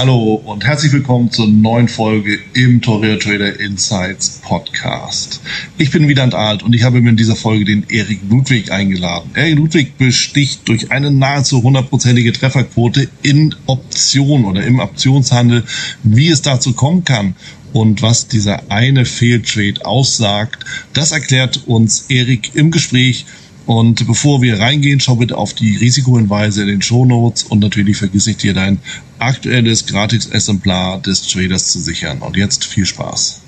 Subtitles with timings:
[0.00, 5.42] Hallo und herzlich willkommen zur neuen Folge im Toreo Trader Insights Podcast.
[5.76, 9.32] Ich bin Wieland Alt und ich habe mir in dieser Folge den Erik Ludwig eingeladen.
[9.34, 15.64] Erik Ludwig besticht durch eine nahezu hundertprozentige Trefferquote in Option oder im Optionshandel,
[16.02, 17.34] wie es dazu kommen kann
[17.74, 20.64] und was dieser eine Fehltrade aussagt.
[20.94, 23.26] Das erklärt uns Erik im Gespräch
[23.66, 27.96] und bevor wir reingehen, schau bitte auf die Risikohinweise in den Show Notes und natürlich
[27.96, 28.78] vergiss nicht dir dein
[29.18, 32.20] aktuelles Gratis-Exemplar des Traders zu sichern.
[32.20, 33.42] Und jetzt viel Spaß.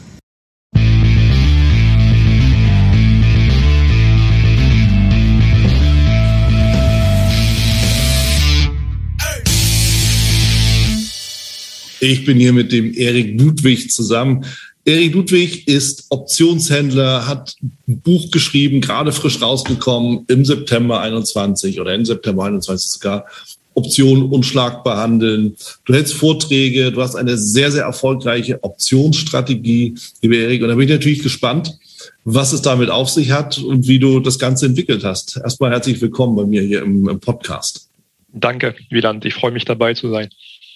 [12.04, 14.44] Ich bin hier mit dem Erik Ludwig zusammen.
[14.84, 21.94] Erik Ludwig ist Optionshändler, hat ein Buch geschrieben, gerade frisch rausgekommen im September 21 oder
[21.94, 23.26] im September 21 sogar.
[23.74, 25.56] Optionen unschlagbar handeln.
[25.84, 30.62] Du hältst Vorträge, du hast eine sehr, sehr erfolgreiche Optionsstrategie, liebe Erik.
[30.62, 31.78] Und da bin ich natürlich gespannt,
[32.24, 35.38] was es damit auf sich hat und wie du das Ganze entwickelt hast.
[35.42, 37.88] Erstmal herzlich willkommen bei mir hier im, im Podcast.
[38.32, 39.24] Danke, Wieland.
[39.24, 40.28] Ich freue mich dabei zu sein.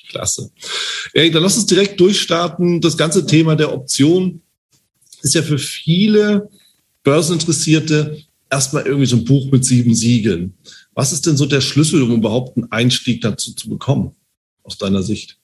[0.08, 0.50] Klasse.
[1.12, 2.80] Erik, dann lass uns direkt durchstarten.
[2.80, 4.42] Das ganze Thema der Option
[5.22, 6.48] ist ja für viele
[7.02, 10.54] Börseninteressierte erstmal irgendwie so ein Buch mit sieben Siegeln.
[10.94, 14.12] Was ist denn so der Schlüssel, um überhaupt einen Einstieg dazu zu bekommen,
[14.62, 15.38] aus deiner Sicht?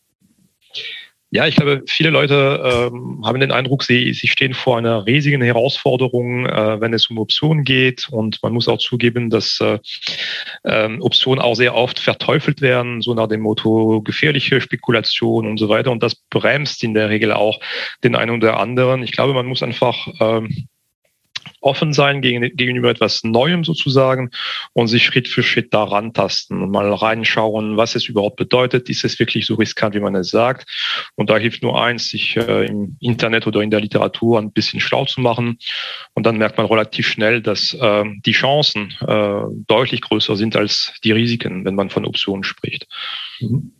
[1.34, 5.40] Ja, ich glaube, viele Leute ähm, haben den Eindruck, sie, sie stehen vor einer riesigen
[5.40, 8.06] Herausforderung, äh, wenn es um Optionen geht.
[8.10, 9.78] Und man muss auch zugeben, dass äh,
[10.64, 15.70] äh, Optionen auch sehr oft verteufelt werden, so nach dem Motto gefährliche Spekulation und so
[15.70, 15.90] weiter.
[15.90, 17.60] Und das bremst in der Regel auch
[18.04, 19.02] den einen oder anderen.
[19.02, 20.68] Ich glaube, man muss einfach ähm,
[21.62, 24.30] offen sein gegenüber etwas Neuem sozusagen
[24.72, 28.88] und sich Schritt für Schritt daran tasten und mal reinschauen, was es überhaupt bedeutet.
[28.88, 30.68] Ist es wirklich so riskant, wie man es sagt?
[31.14, 34.80] Und da hilft nur eins, sich äh, im Internet oder in der Literatur ein bisschen
[34.80, 35.58] schlau zu machen.
[36.14, 40.92] Und dann merkt man relativ schnell, dass äh, die Chancen äh, deutlich größer sind als
[41.04, 42.86] die Risiken, wenn man von Optionen spricht.
[43.40, 43.72] Mhm.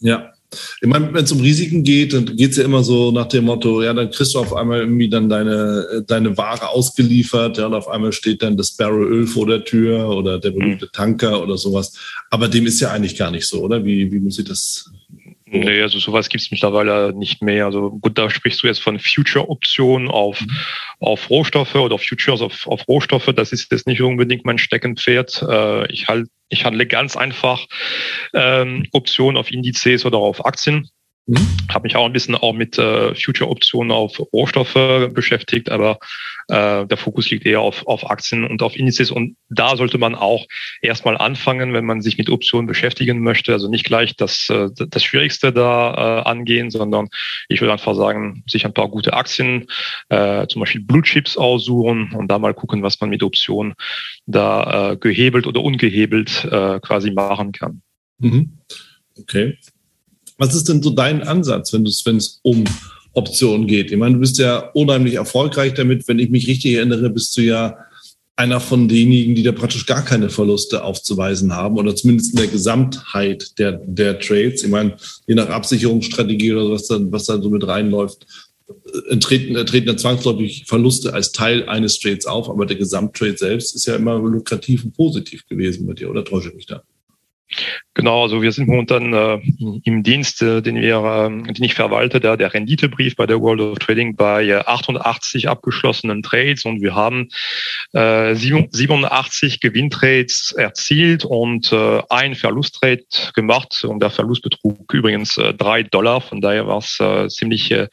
[0.00, 0.32] Ja,
[0.80, 3.44] ich meine, wenn es um Risiken geht, dann geht es ja immer so nach dem
[3.44, 7.74] Motto, ja, dann kriegst du auf einmal irgendwie dann deine, deine Ware ausgeliefert, ja, und
[7.74, 10.92] auf einmal steht dann das Barrel Öl vor der Tür oder der berühmte mhm.
[10.92, 11.92] Tanker oder sowas.
[12.30, 13.84] Aber dem ist ja eigentlich gar nicht so, oder?
[13.84, 14.90] Wie, wie muss ich das
[15.54, 17.66] Nee, also sowas gibt es mittlerweile nicht mehr.
[17.66, 20.50] Also gut, da sprichst du jetzt von Future-Optionen auf, mhm.
[21.00, 23.30] auf Rohstoffe oder Futures auf, auf Rohstoffe.
[23.36, 25.44] Das ist jetzt nicht unbedingt mein Steckenpferd.
[25.46, 27.66] Äh, ich, halt, ich handle ganz einfach
[28.32, 30.88] ähm, Optionen auf Indizes oder auf Aktien.
[31.26, 31.56] Mhm.
[31.68, 34.74] Habe mich auch ein bisschen auch mit äh, Future-Optionen auf Rohstoffe
[35.12, 35.98] beschäftigt, aber
[36.48, 39.12] äh, der Fokus liegt eher auf, auf Aktien und auf Indizes.
[39.12, 40.46] Und da sollte man auch
[40.80, 43.52] erstmal anfangen, wenn man sich mit Optionen beschäftigen möchte.
[43.52, 47.08] Also nicht gleich das, äh, das Schwierigste da äh, angehen, sondern
[47.48, 49.66] ich würde einfach sagen, sich ein paar gute Aktien,
[50.08, 53.74] äh, zum Beispiel Blue Chips aussuchen und da mal gucken, was man mit Optionen
[54.26, 57.82] da äh, gehebelt oder ungehebelt äh, quasi machen kann.
[58.18, 58.58] Mhm.
[59.18, 59.58] Okay.
[60.42, 62.64] Was ist denn so dein Ansatz, wenn es um
[63.12, 63.92] Optionen geht?
[63.92, 66.08] Ich meine, du bist ja unheimlich erfolgreich damit.
[66.08, 67.76] Wenn ich mich richtig erinnere, bist du ja
[68.34, 72.48] einer von denjenigen, die da praktisch gar keine Verluste aufzuweisen haben oder zumindest in der
[72.48, 74.64] Gesamtheit der, der Trades.
[74.64, 74.96] Ich meine,
[75.28, 78.26] je nach Absicherungsstrategie oder was dann, was dann so mit reinläuft,
[79.10, 83.36] äh, treten, äh, treten dann zwangsläufig Verluste als Teil eines Trades auf, aber der Gesamttrade
[83.36, 86.82] selbst ist ja immer lukrativ und positiv gewesen bei dir, oder täusche ich mich da?
[87.94, 89.38] Genau, also wir sind momentan äh,
[89.84, 93.60] im Dienst, äh, den wir, äh, den ich verwalte, der, der Renditebrief bei der World
[93.60, 97.28] of Trading bei 88 abgeschlossenen Trades und wir haben
[97.92, 103.04] äh, 87 Gewinntrades erzielt und äh, ein Verlusttrade
[103.34, 107.70] gemacht und der Verlust betrug übrigens äh, drei Dollar, von daher war es äh, ziemlich
[107.70, 107.88] äh,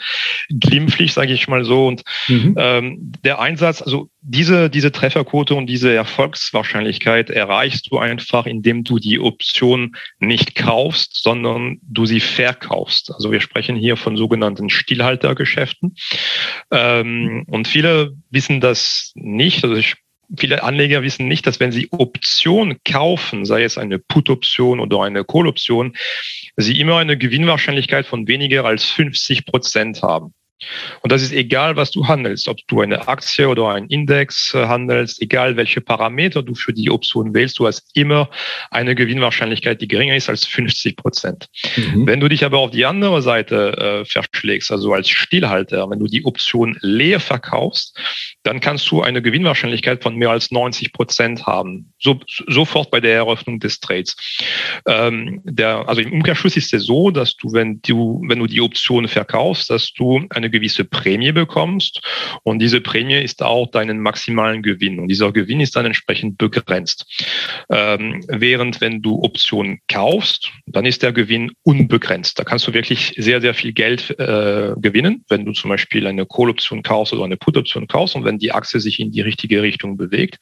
[0.49, 1.87] glimpflich, sage ich mal so.
[1.87, 2.55] Und mhm.
[2.57, 8.99] ähm, der Einsatz, also diese, diese Trefferquote und diese Erfolgswahrscheinlichkeit erreichst du einfach, indem du
[8.99, 9.88] die Option
[10.19, 13.11] nicht kaufst, sondern du sie verkaufst.
[13.13, 15.95] Also wir sprechen hier von sogenannten Stillhaltergeschäften.
[16.71, 19.63] Ähm, und viele wissen das nicht.
[19.63, 19.95] Also ich
[20.37, 25.23] Viele Anleger wissen nicht, dass wenn sie Option kaufen, sei es eine Put-Option oder eine
[25.23, 25.95] Call-Option,
[26.55, 30.35] sie immer eine Gewinnwahrscheinlichkeit von weniger als 50 Prozent haben.
[31.01, 34.65] Und das ist egal, was du handelst, ob du eine Aktie oder einen Index äh,
[34.65, 38.29] handelst, egal welche Parameter du für die Option wählst, du hast immer
[38.71, 41.47] eine Gewinnwahrscheinlichkeit, die geringer ist als 50 Prozent.
[41.75, 42.07] Mhm.
[42.07, 46.07] Wenn du dich aber auf die andere Seite äh, verschlägst, also als Stillhalter, wenn du
[46.07, 47.97] die Option leer verkaufst,
[48.43, 51.93] dann kannst du eine Gewinnwahrscheinlichkeit von mehr als 90 Prozent haben.
[51.99, 54.15] So, sofort bei der Eröffnung des Trades.
[54.85, 58.61] Ähm, der, also im Umkehrschluss ist es so, dass du, wenn du, wenn du die
[58.61, 62.01] Option verkaufst, dass du eine gewisse Prämie bekommst
[62.43, 67.05] und diese Prämie ist auch deinen maximalen Gewinn und dieser Gewinn ist dann entsprechend begrenzt.
[67.69, 72.39] Ähm, während wenn du Optionen kaufst, dann ist der Gewinn unbegrenzt.
[72.39, 76.25] Da kannst du wirklich sehr, sehr viel Geld äh, gewinnen, wenn du zum Beispiel eine
[76.25, 79.97] Call-Option kaufst oder eine Put-Option kaufst und wenn die Achse sich in die richtige Richtung
[79.97, 80.37] bewegt.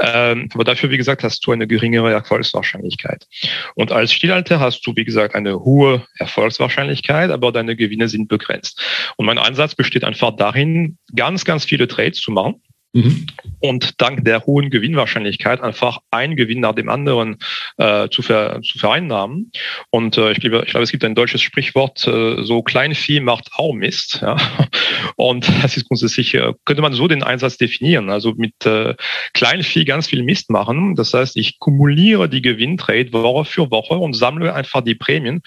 [0.00, 3.26] Ähm, aber dafür, wie gesagt, hast du eine geringere Erfolgswahrscheinlichkeit.
[3.74, 8.80] Und als Stillhalter hast du, wie gesagt, eine hohe Erfolgswahrscheinlichkeit, aber deine Gewinne sind begrenzt.
[9.16, 12.60] Und und mein Ansatz besteht einfach darin, ganz, ganz viele Trades zu machen
[12.94, 13.26] Mhm.
[13.58, 17.38] Und dank der hohen Gewinnwahrscheinlichkeit einfach ein Gewinn nach dem anderen
[17.76, 19.50] äh, zu, ver, zu vereinnahmen.
[19.90, 23.50] Und äh, ich, glaube, ich glaube, es gibt ein deutsches Sprichwort, äh, so Kleinvieh macht
[23.56, 24.20] auch Mist.
[24.22, 24.36] Ja?
[25.16, 28.10] Und das ist grundsätzlich, äh, könnte man so den Einsatz definieren.
[28.10, 28.94] Also mit äh,
[29.32, 30.94] Kleinvieh ganz viel Mist machen.
[30.94, 35.42] Das heißt, ich kumuliere die Gewinntrade Woche für Woche und sammle einfach die Prämien.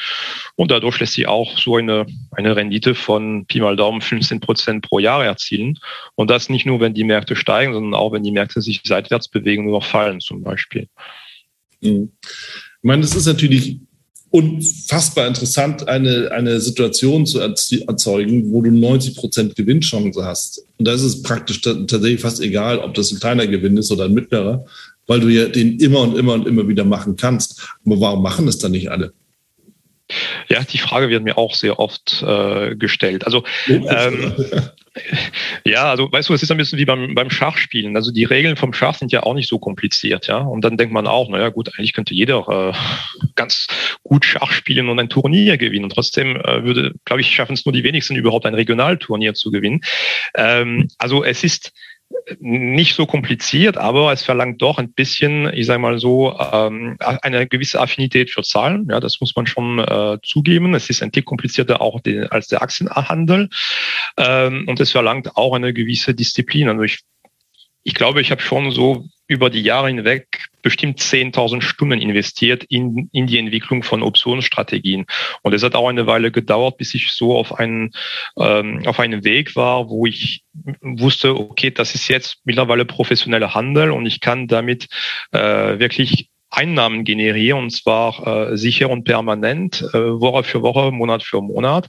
[0.55, 4.81] Und dadurch lässt sich auch so eine, eine Rendite von Pi mal Daumen 15 Prozent
[4.81, 5.79] pro Jahr erzielen.
[6.15, 9.27] Und das nicht nur, wenn die Märkte steigen, sondern auch wenn die Märkte sich seitwärts
[9.27, 10.87] bewegen oder fallen zum Beispiel.
[11.81, 12.11] Mhm.
[12.23, 13.79] Ich meine, das ist natürlich
[14.29, 20.65] unfassbar interessant, eine, eine Situation zu erzeugen, wo du 90 Prozent Gewinnchance hast.
[20.77, 24.05] Und da ist es praktisch tatsächlich fast egal, ob das ein kleiner Gewinn ist oder
[24.05, 24.65] ein mittlerer,
[25.07, 27.67] weil du ja den immer und immer und immer wieder machen kannst.
[27.85, 29.13] Aber warum machen es dann nicht alle?
[30.47, 33.25] Ja, die Frage wird mir auch sehr oft äh, gestellt.
[33.25, 34.33] Also ähm,
[35.65, 37.95] ja, also weißt du, es ist ein bisschen wie beim, beim Schachspielen.
[37.95, 40.37] Also die Regeln vom Schach sind ja auch nicht so kompliziert, ja.
[40.37, 42.77] Und dann denkt man auch, naja gut, eigentlich könnte jeder äh,
[43.35, 43.67] ganz
[44.03, 45.85] gut Schach spielen und ein Turnier gewinnen.
[45.85, 49.51] Und trotzdem äh, würde, glaube ich, schaffen es nur die wenigsten überhaupt ein Regionalturnier zu
[49.51, 49.81] gewinnen.
[50.35, 51.73] Ähm, also es ist
[52.39, 57.47] nicht so kompliziert, aber es verlangt doch ein bisschen, ich sage mal so, ähm, eine
[57.47, 58.87] gewisse Affinität für Zahlen.
[58.89, 60.73] Ja, das muss man schon äh, zugeben.
[60.75, 63.49] Es ist ein Tick komplizierter auch als der Aktienhandel
[64.17, 66.69] ähm, und es verlangt auch eine gewisse Disziplin.
[66.69, 66.99] Also ich
[67.87, 73.07] ich glaube, ich habe schon so über die Jahre hinweg bestimmt 10.000 Stunden investiert in,
[73.13, 75.05] in die Entwicklung von Optionsstrategien.
[75.41, 77.93] Und es hat auch eine Weile gedauert, bis ich so auf einen,
[78.37, 80.43] ähm, auf einen Weg war, wo ich
[80.81, 84.89] wusste, okay, das ist jetzt mittlerweile professioneller Handel und ich kann damit
[85.31, 91.23] äh, wirklich Einnahmen generieren und zwar äh, sicher und permanent, äh, Woche für Woche, Monat
[91.23, 91.87] für Monat.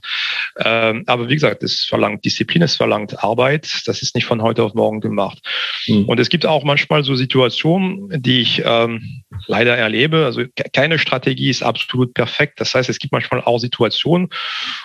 [0.57, 3.81] Ähm, aber wie gesagt, es verlangt Disziplin, es verlangt Arbeit.
[3.85, 5.39] Das ist nicht von heute auf morgen gemacht.
[5.87, 6.05] Mhm.
[6.05, 10.25] Und es gibt auch manchmal so Situationen, die ich ähm, leider erlebe.
[10.25, 10.43] Also
[10.73, 12.59] keine Strategie ist absolut perfekt.
[12.59, 14.29] Das heißt, es gibt manchmal auch Situationen,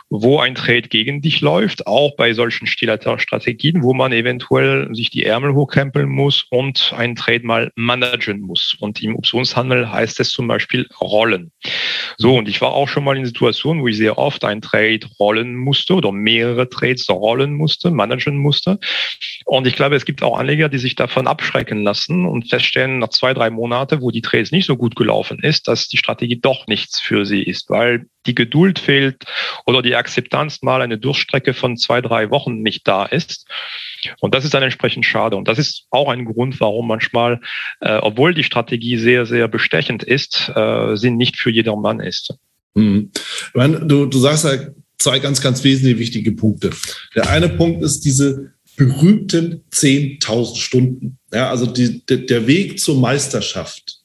[0.08, 5.24] wo ein Trade gegen dich läuft, auch bei solchen Strategien, wo man eventuell sich die
[5.24, 8.76] Ärmel hochkrempeln muss und einen Trade mal managen muss.
[8.80, 11.50] Und im Optionshandel Handel heißt es zum Beispiel Rollen.
[12.16, 15.00] So, und ich war auch schon mal in Situationen, wo ich sehr oft ein Trade
[15.18, 18.78] rollen musste oder mehrere Trades rollen musste, managen musste.
[19.44, 23.08] Und ich glaube, es gibt auch Anleger, die sich davon abschrecken lassen und feststellen nach
[23.08, 26.66] zwei, drei Monate, wo die Trades nicht so gut gelaufen ist, dass die Strategie doch
[26.66, 29.24] nichts für sie ist, weil die Geduld fehlt
[29.66, 33.46] oder die Akzeptanz mal eine Durchstrecke von zwei, drei Wochen nicht da ist.
[34.20, 35.36] Und das ist dann entsprechend schade.
[35.36, 37.40] Und das ist auch ein Grund, warum manchmal,
[37.80, 42.34] äh, obwohl die Strategie sehr, sehr bestechend ist, äh, sie nicht für jedermann ist.
[43.48, 44.52] Ich meine, du, du sagst ja
[44.98, 46.70] zwei ganz, ganz wesentliche wichtige Punkte.
[47.14, 51.18] Der eine Punkt ist diese berühmten 10.000 Stunden.
[51.32, 54.03] Ja, also die, der Weg zur Meisterschaft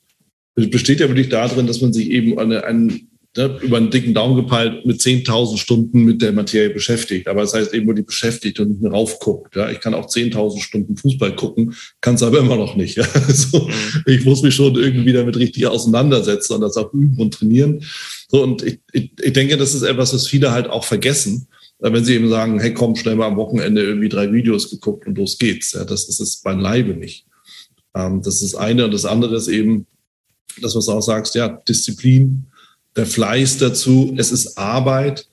[0.68, 4.36] besteht ja wirklich darin, dass man sich eben eine, einen ne, über einen dicken Daumen
[4.36, 7.28] gepeilt mit 10.000 Stunden mit der Materie beschäftigt.
[7.28, 9.56] Aber das heißt eben nur die beschäftigt und nicht mehr raufguckt.
[9.56, 9.70] Ja.
[9.70, 12.98] Ich kann auch 10.000 Stunden Fußball gucken, kann es aber immer noch nicht.
[12.98, 13.08] Ja.
[13.28, 13.70] Also.
[14.06, 17.84] Ich muss mich schon irgendwie damit richtig auseinandersetzen und das auch üben und trainieren.
[18.28, 21.48] So, und ich, ich, ich denke, das ist etwas, was viele halt auch vergessen
[21.80, 25.18] wenn sie eben sagen, hey, komm, schnell mal am Wochenende irgendwie drei Videos geguckt und
[25.18, 25.74] los geht's.
[25.74, 27.26] Ja, das, das ist beileibe nicht.
[27.96, 29.88] Ähm, das ist eine und das andere ist eben,
[30.62, 32.46] das, was du auch sagst, ja, Disziplin,
[32.96, 35.28] der Fleiß dazu, es ist Arbeit.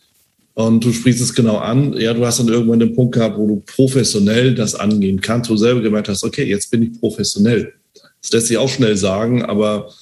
[0.55, 1.93] Und du sprichst es genau an.
[1.99, 5.55] Ja, du hast dann irgendwann den Punkt gehabt, wo du professionell das angehen kannst, wo
[5.55, 7.75] du selber gemerkt hast, okay, jetzt bin ich professionell.
[8.23, 9.93] Das lässt sich auch schnell sagen, aber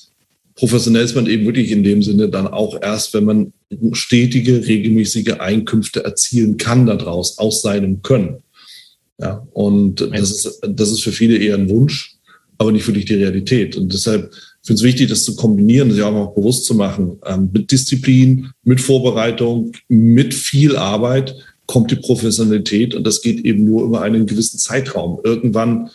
[0.54, 3.52] professionell ist man eben wirklich in dem Sinne dann auch erst, wenn man
[3.92, 8.42] stetige, regelmäßige Einkünfte erzielen kann daraus, aus seinem Können.
[9.20, 12.16] Ja, und das ist, das ist für viele eher ein Wunsch,
[12.58, 13.76] aber nicht wirklich die Realität.
[13.76, 14.32] Und deshalb
[14.64, 17.18] finde ich es wichtig, das zu kombinieren, sich auch noch bewusst zu machen.
[17.26, 23.64] Ähm, mit Disziplin, mit Vorbereitung, mit viel Arbeit kommt die Professionalität und das geht eben
[23.64, 25.20] nur über einen gewissen Zeitraum.
[25.22, 25.90] Irgendwann,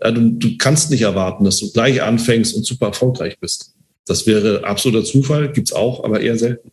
[0.00, 3.74] äh, du, du kannst nicht erwarten, dass du gleich anfängst und super erfolgreich bist.
[4.06, 6.70] Das wäre absoluter Zufall, gibt's auch, aber eher selten.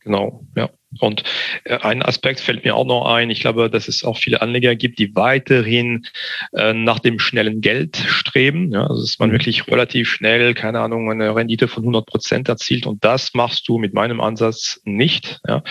[0.00, 0.70] Genau, ja.
[1.00, 1.22] Und
[1.64, 3.30] äh, ein Aspekt fällt mir auch noch ein.
[3.30, 6.06] Ich glaube, dass es auch viele Anleger gibt, die weiterhin
[6.54, 8.72] äh, nach dem schnellen Geld streben.
[8.72, 9.34] Ja, also dass man mhm.
[9.34, 12.86] wirklich relativ schnell, keine Ahnung, eine Rendite von 100 Prozent erzielt.
[12.86, 15.40] Und das machst du mit meinem Ansatz nicht.
[15.46, 15.62] Ja.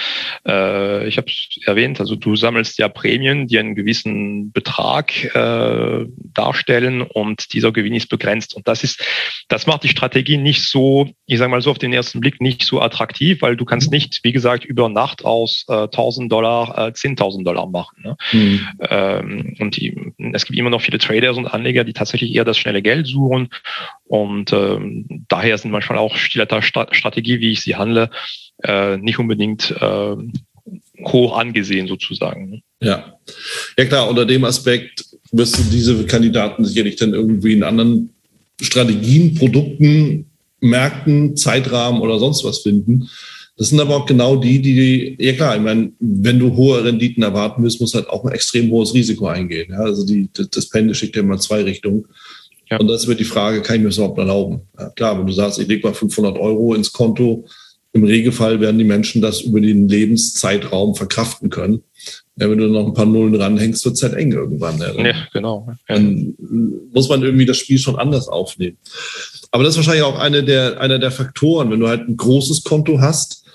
[0.48, 6.06] Äh, ich habe es erwähnt, also du sammelst ja Prämien, die einen gewissen Betrag äh,
[6.34, 8.56] darstellen und dieser Gewinn ist begrenzt.
[8.56, 9.04] Und das ist,
[9.48, 12.64] das macht die Strategie nicht so, ich sage mal so auf den ersten Blick nicht
[12.64, 13.96] so attraktiv, weil du kannst mhm.
[13.96, 18.04] nicht, wie gesagt, über Nacht Nacht aus äh, 1000 Dollar äh, 10.000 Dollar machen.
[18.04, 18.18] Ne?
[18.34, 18.68] Mhm.
[18.90, 22.58] Ähm, und die, es gibt immer noch viele Traders und Anleger, die tatsächlich eher das
[22.58, 23.50] schnelle Geld suchen.
[24.06, 28.10] Und ähm, daher sind manchmal auch Stiletter Strategie, wie ich sie handle,
[28.64, 30.16] äh, nicht unbedingt äh,
[31.06, 32.50] hoch angesehen sozusagen.
[32.50, 32.62] Ne?
[32.82, 33.18] Ja.
[33.78, 38.14] ja klar, unter dem Aspekt wirst du diese Kandidaten sicherlich dann irgendwie in anderen
[38.62, 40.26] Strategien, Produkten,
[40.60, 43.08] Märkten, Zeitrahmen oder sonst was finden.
[43.58, 47.24] Das sind aber auch genau die, die, ja klar, ich meine, wenn du hohe Renditen
[47.24, 49.72] erwarten willst, muss halt auch ein extrem hohes Risiko eingehen.
[49.72, 49.80] Ja?
[49.80, 52.06] Also die, das Pendel schickt ja immer zwei Richtungen.
[52.70, 52.78] Ja.
[52.78, 54.62] Und das wird die Frage, kann ich mir das überhaupt erlauben?
[54.78, 57.46] Ja, klar, wenn du sagst, ich lege mal 500 Euro ins Konto,
[57.94, 61.82] im Regelfall werden die Menschen das über den Lebenszeitraum verkraften können.
[62.36, 64.78] Ja, wenn du noch ein paar Nullen ranhängst, wird es halt eng irgendwann.
[64.78, 65.68] Ja, ja genau.
[65.88, 66.36] Dann
[66.94, 68.78] muss man irgendwie das Spiel schon anders aufnehmen.
[69.52, 71.72] Aber das ist wahrscheinlich auch eine der, einer der Faktoren.
[71.72, 73.46] Wenn du halt ein großes Konto hast,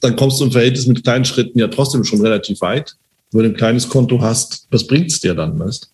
[0.00, 2.96] dann kommst du im Verhältnis mit kleinen Schritten ja trotzdem schon relativ weit.
[3.32, 5.90] Wenn du ein kleines Konto hast, was bringt es dir dann, weißt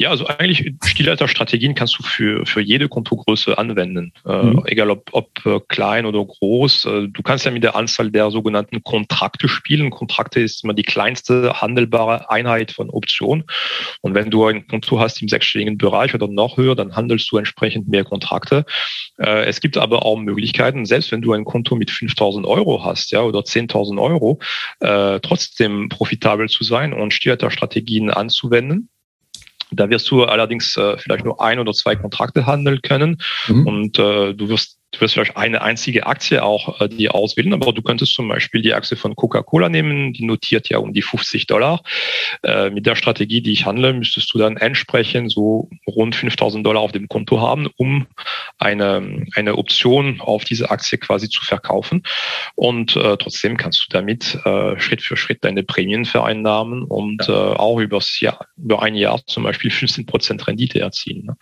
[0.00, 4.62] ja, also eigentlich Stilhalterstrategien kannst du für, für jede Kontogröße anwenden, äh, mhm.
[4.64, 6.84] äh, egal ob, ob äh, klein oder groß.
[6.84, 9.90] Äh, du kannst ja mit der Anzahl der sogenannten Kontrakte spielen.
[9.90, 13.42] Kontrakte ist immer die kleinste handelbare Einheit von Optionen.
[14.00, 17.36] Und wenn du ein Konto hast im sechsstelligen Bereich oder noch höher, dann handelst du
[17.36, 18.66] entsprechend mehr Kontrakte.
[19.18, 23.10] Äh, es gibt aber auch Möglichkeiten, selbst wenn du ein Konto mit 5000 Euro hast,
[23.10, 24.38] ja, oder 10.000 Euro,
[24.78, 28.90] äh, trotzdem profitabel zu sein und Stilhalterstrategien anzuwenden.
[29.70, 33.66] Da wirst du allerdings äh, vielleicht nur ein oder zwei Kontrakte handeln können mhm.
[33.66, 37.72] und äh, du wirst Du wirst vielleicht eine einzige Aktie auch äh, die auswählen, aber
[37.72, 41.46] du könntest zum Beispiel die Aktie von Coca-Cola nehmen, die notiert ja um die 50
[41.46, 41.82] Dollar.
[42.42, 46.80] Äh, mit der Strategie, die ich handle, müsstest du dann entsprechend so rund 5000 Dollar
[46.80, 48.06] auf dem Konto haben, um
[48.58, 52.02] eine, eine Option auf diese Aktie quasi zu verkaufen.
[52.54, 57.52] Und äh, trotzdem kannst du damit äh, Schritt für Schritt deine Prämien vereinnahmen und ja.
[57.52, 61.26] äh, auch übers Jahr, über ein Jahr zum Beispiel 15 Prozent Rendite erzielen.
[61.26, 61.36] Ne?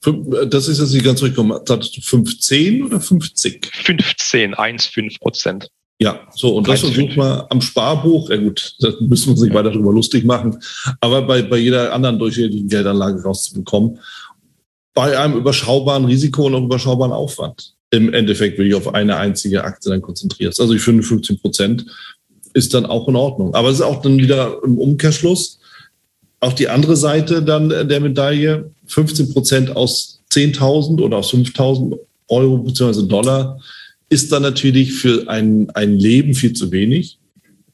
[0.00, 1.44] Das ist jetzt nicht ganz richtig.
[1.68, 3.70] Hattest du 15 oder 50?
[3.72, 5.68] 15, 1,5 Prozent.
[6.00, 9.52] Ja, so, und das versucht man am Sparbuch, ja gut, da müssen wir uns nicht
[9.52, 10.56] weiter darüber lustig machen,
[11.00, 13.98] aber bei, bei jeder anderen durchschnittlichen Geldanlage rauszubekommen,
[14.94, 17.74] bei einem überschaubaren Risiko und auch überschaubaren Aufwand.
[17.90, 20.60] Im Endeffekt, wenn ich auf eine einzige Aktie dann konzentrierst.
[20.60, 21.86] Also ich finde 15 Prozent
[22.52, 23.54] ist dann auch in Ordnung.
[23.54, 25.58] Aber es ist auch dann wieder im Umkehrschluss,
[26.40, 32.58] auch die andere Seite dann der Medaille, 15 Prozent aus 10.000 oder aus 5.000 Euro
[32.58, 33.06] bzw.
[33.06, 33.58] Dollar
[34.08, 37.18] ist dann natürlich für ein, ein Leben viel zu wenig.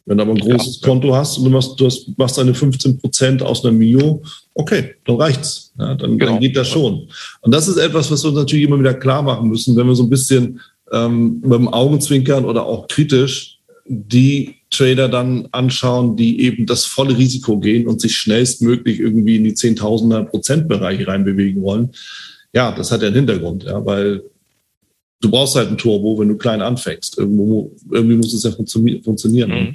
[0.06, 2.52] Wenn du aber ein großes ja, Konto hast und du machst, du hast, machst deine
[2.52, 5.72] 15 Prozent aus einer Mio, okay, dann reicht's.
[5.78, 6.32] Ja, dann, genau.
[6.32, 7.08] dann geht das schon.
[7.40, 9.94] Und das ist etwas, was wir uns natürlich immer wieder klar machen müssen, wenn wir
[9.94, 10.60] so ein bisschen
[10.92, 17.16] ähm, mit dem Augenzwinkern oder auch kritisch die Trader dann anschauen, die eben das volle
[17.16, 21.90] Risiko gehen und sich schnellstmöglich irgendwie in die Zehntausender Prozentbereiche reinbewegen wollen.
[22.52, 24.22] Ja, das hat ja einen Hintergrund, ja, weil
[25.20, 27.18] du brauchst halt ein Turbo, wenn du klein anfängst.
[27.18, 29.50] Irgendwo, irgendwie muss es ja funktionieren.
[29.50, 29.74] Mhm.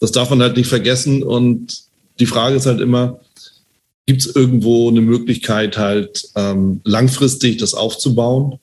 [0.00, 1.22] Das darf man halt nicht vergessen.
[1.22, 1.84] Und
[2.20, 3.20] die Frage ist halt immer,
[4.06, 8.58] gibt es irgendwo eine Möglichkeit, halt ähm, langfristig das aufzubauen?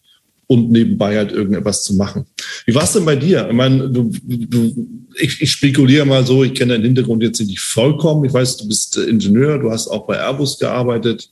[0.51, 2.25] Und nebenbei halt irgendetwas zu machen.
[2.65, 3.48] Wie war es denn bei dir?
[3.48, 7.62] Ich meine, du, du, ich, ich spekuliere mal so, ich kenne deinen Hintergrund jetzt nicht
[7.62, 8.25] vollkommen.
[8.25, 11.29] Ich weiß, du bist Ingenieur, du hast auch bei Airbus gearbeitet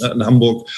[0.00, 0.68] äh, in Hamburg.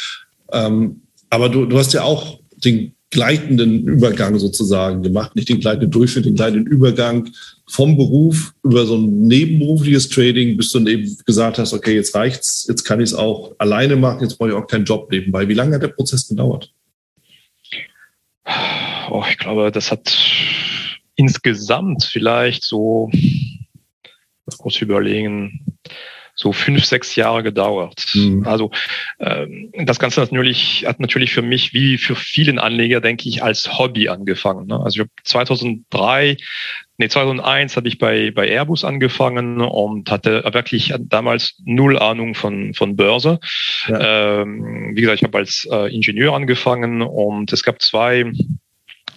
[0.52, 5.90] Ähm, aber du, du hast ja auch den gleitenden Übergang sozusagen gemacht, nicht den gleitenden
[5.90, 7.30] Durchschnitt, den gleitenden Übergang
[7.70, 12.14] vom Beruf über so ein nebenberufliches Trading, bis du dann eben gesagt hast, okay, jetzt
[12.14, 15.48] reicht's, jetzt kann ich es auch alleine machen, jetzt brauche ich auch keinen Job nebenbei.
[15.48, 16.70] Wie lange hat der Prozess gedauert?
[19.10, 20.16] Oh, ich glaube, das hat
[21.16, 23.10] insgesamt vielleicht so,
[24.58, 25.78] kurz überlegen,
[26.34, 28.06] so fünf, sechs Jahre gedauert.
[28.14, 28.46] Mhm.
[28.46, 28.70] Also
[29.18, 33.78] ähm, das Ganze natürlich, hat natürlich für mich wie für vielen Anleger, denke ich, als
[33.78, 34.66] Hobby angefangen.
[34.66, 34.80] Ne?
[34.80, 36.38] Also ich habe 2003
[37.00, 42.74] Nee, 2001 habe ich bei, bei Airbus angefangen und hatte wirklich damals null Ahnung von,
[42.74, 43.40] von Börse.
[43.86, 44.42] Ja.
[44.42, 48.30] Ähm, wie gesagt, ich habe als äh, Ingenieur angefangen und es gab zwei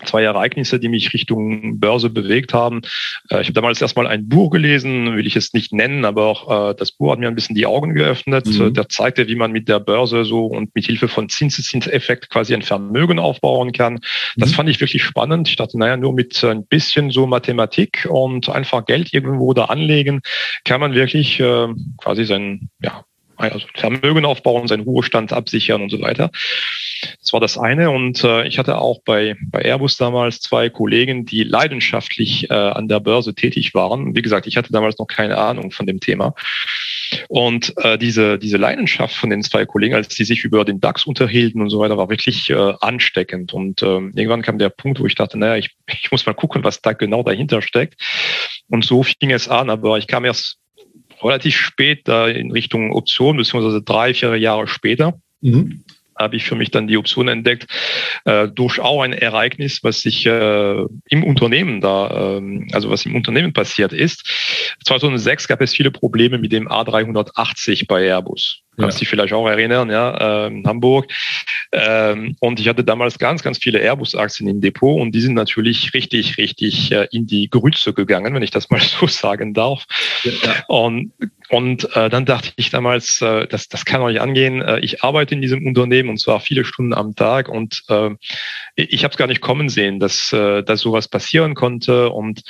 [0.05, 2.81] zwei Ereignisse, die mich Richtung Börse bewegt haben.
[3.29, 6.71] Äh, ich habe damals erstmal ein Buch gelesen, will ich es nicht nennen, aber auch
[6.71, 8.45] äh, das Buch hat mir ein bisschen die Augen geöffnet.
[8.45, 8.73] Mhm.
[8.73, 12.61] Der zeigte, wie man mit der Börse so und mit Hilfe von Zinseszinseffekt quasi ein
[12.61, 13.99] Vermögen aufbauen kann.
[14.35, 14.55] Das mhm.
[14.55, 15.47] fand ich wirklich spannend.
[15.47, 20.21] Ich dachte, naja, nur mit ein bisschen so Mathematik und einfach Geld irgendwo da anlegen,
[20.65, 21.67] kann man wirklich äh,
[21.97, 23.03] quasi sein, ja,
[23.51, 26.31] also Vermögen aufbauen, seinen Ruhestand absichern und so weiter.
[27.19, 27.91] Das war das eine.
[27.91, 32.87] Und äh, ich hatte auch bei, bei Airbus damals zwei Kollegen, die leidenschaftlich äh, an
[32.87, 34.15] der Börse tätig waren.
[34.15, 36.33] Wie gesagt, ich hatte damals noch keine Ahnung von dem Thema.
[37.27, 41.05] Und äh, diese, diese Leidenschaft von den zwei Kollegen, als die sich über den DAX
[41.05, 43.53] unterhielten und so weiter, war wirklich äh, ansteckend.
[43.53, 46.63] Und äh, irgendwann kam der Punkt, wo ich dachte, naja, ich, ich muss mal gucken,
[46.63, 48.01] was da genau dahinter steckt.
[48.69, 50.57] Und so fing es an, aber ich kam erst
[51.23, 55.19] relativ spät in Richtung Option, beziehungsweise drei, vier Jahre später.
[55.41, 55.83] Mhm
[56.17, 57.67] habe ich für mich dann die Option entdeckt,
[58.25, 63.15] äh, durch auch ein Ereignis, was sich äh, im Unternehmen da, äh, also was im
[63.15, 64.75] Unternehmen passiert ist.
[64.85, 68.63] 2006 gab es viele Probleme mit dem A380 bei Airbus.
[68.77, 68.99] Kannst ja.
[68.99, 71.11] dich vielleicht auch erinnern, ja, äh, Hamburg.
[71.71, 75.93] Ähm, und ich hatte damals ganz, ganz viele Airbus-Aktien im Depot und die sind natürlich
[75.93, 79.85] richtig, richtig äh, in die Grütze gegangen, wenn ich das mal so sagen darf.
[80.23, 80.63] Ja, ja.
[80.67, 81.13] Und
[81.49, 84.61] und äh, dann dachte ich damals, äh, das, das kann doch nicht angehen.
[84.61, 88.11] Äh, ich arbeite in diesem Unternehmen und zwar viele Stunden am Tag und äh,
[88.75, 92.09] ich habe es gar nicht kommen sehen, dass, äh, dass sowas passieren konnte.
[92.09, 92.41] Und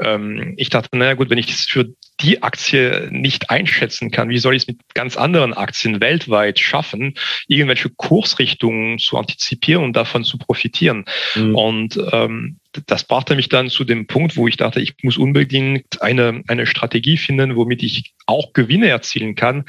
[0.00, 1.86] ähm, ich dachte, naja gut, wenn ich es für
[2.20, 7.14] die Aktie nicht einschätzen kann, wie soll ich es mit ganz anderen Aktien weltweit schaffen,
[7.48, 11.06] irgendwelche Kursrichtungen zu antizipieren und davon zu profitieren?
[11.34, 11.54] Mhm.
[11.54, 16.02] Und ähm, das brachte mich dann zu dem Punkt, wo ich dachte, ich muss unbedingt
[16.02, 19.64] eine, eine Strategie finden, womit ich auch Gewinne erzielen kann,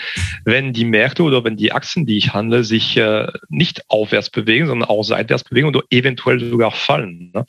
[0.45, 4.67] wenn die Märkte oder wenn die Aktien, die ich handle, sich äh, nicht aufwärts bewegen,
[4.67, 7.31] sondern auch seitwärts bewegen oder eventuell sogar fallen.
[7.33, 7.45] Ne?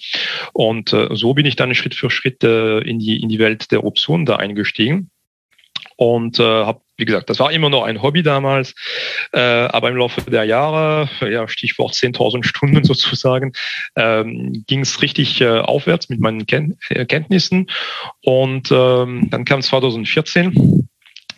[0.53, 3.73] Und äh, so bin ich dann Schritt für Schritt äh, in, die, in die Welt
[3.73, 5.11] der Optionen da eingestiegen
[5.97, 8.75] und äh, habe wie gesagt, das war immer noch ein Hobby damals,
[9.33, 13.53] äh, aber im Laufe der Jahre, ja, Stichwort 10.000 Stunden sozusagen,
[13.97, 16.77] ähm, ging es richtig äh, aufwärts mit meinen Ken
[17.09, 17.69] Kenntnissen.
[18.23, 20.82] Und ähm, dann kam 2014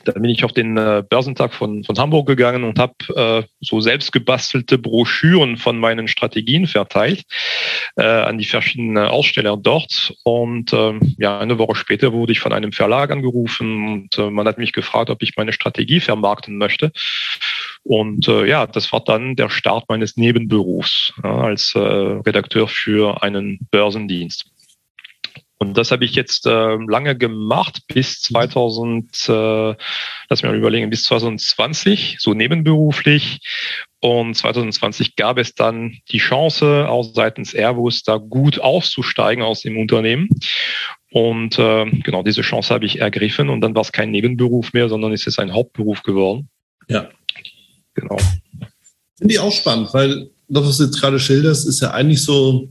[0.05, 3.81] da bin ich auf den äh, Börsentag von, von Hamburg gegangen und habe äh, so
[3.81, 7.25] selbst gebastelte Broschüren von meinen Strategien verteilt
[7.97, 10.15] äh, an die verschiedenen Aussteller dort.
[10.25, 14.47] Und äh, ja, eine Woche später wurde ich von einem Verlag angerufen und äh, man
[14.47, 16.93] hat mich gefragt, ob ich meine Strategie vermarkten möchte.
[17.83, 23.23] Und äh, ja, das war dann der Start meines Nebenberufs ja, als äh, Redakteur für
[23.23, 24.54] einen Börsendienst.
[25.59, 29.75] Und das habe ich jetzt äh, lange gemacht, bis 2000, äh,
[30.29, 33.41] lass mich mal überlegen, bis 2020, so nebenberuflich.
[34.01, 39.79] Und 2020 gab es dann die Chance, auch seitens Airbus da gut auszusteigen aus dem
[39.79, 40.29] Unternehmen.
[41.11, 44.89] Und äh, genau diese Chance habe ich ergriffen und dann war es kein Nebenberuf mehr,
[44.89, 46.49] sondern es ist ein Hauptberuf geworden.
[46.89, 47.09] Ja.
[47.95, 48.17] Genau.
[49.17, 52.69] Finde ich auch spannend, weil das, was du jetzt gerade schilderst, ist ja eigentlich so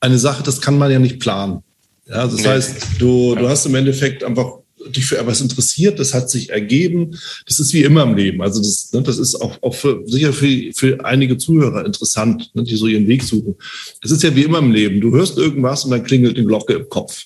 [0.00, 1.62] eine Sache, das kann man ja nicht planen.
[2.08, 2.48] Ja, das nee.
[2.48, 4.58] heißt, du, du hast im Endeffekt einfach
[4.90, 7.18] dich für etwas interessiert, das hat sich ergeben.
[7.46, 8.42] Das ist wie immer im Leben.
[8.42, 12.62] Also das, ne, das ist auch, auch für, sicher für, für einige Zuhörer interessant, ne,
[12.64, 13.54] die so ihren Weg suchen.
[14.02, 15.00] Es ist ja wie immer im Leben.
[15.00, 17.24] Du hörst irgendwas und dann klingelt die Glocke im Kopf.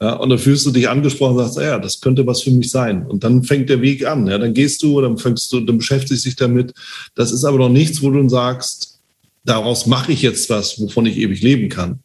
[0.00, 2.70] Ja, und dann fühlst du dich angesprochen und sagst, ja, das könnte was für mich
[2.70, 3.06] sein.
[3.06, 4.26] Und dann fängt der Weg an.
[4.26, 6.72] Ja, dann gehst du, dann fängst du, dann beschäftigst dich damit.
[7.14, 8.98] Das ist aber noch nichts, wo du dann sagst,
[9.44, 12.00] daraus mache ich jetzt was, wovon ich ewig leben kann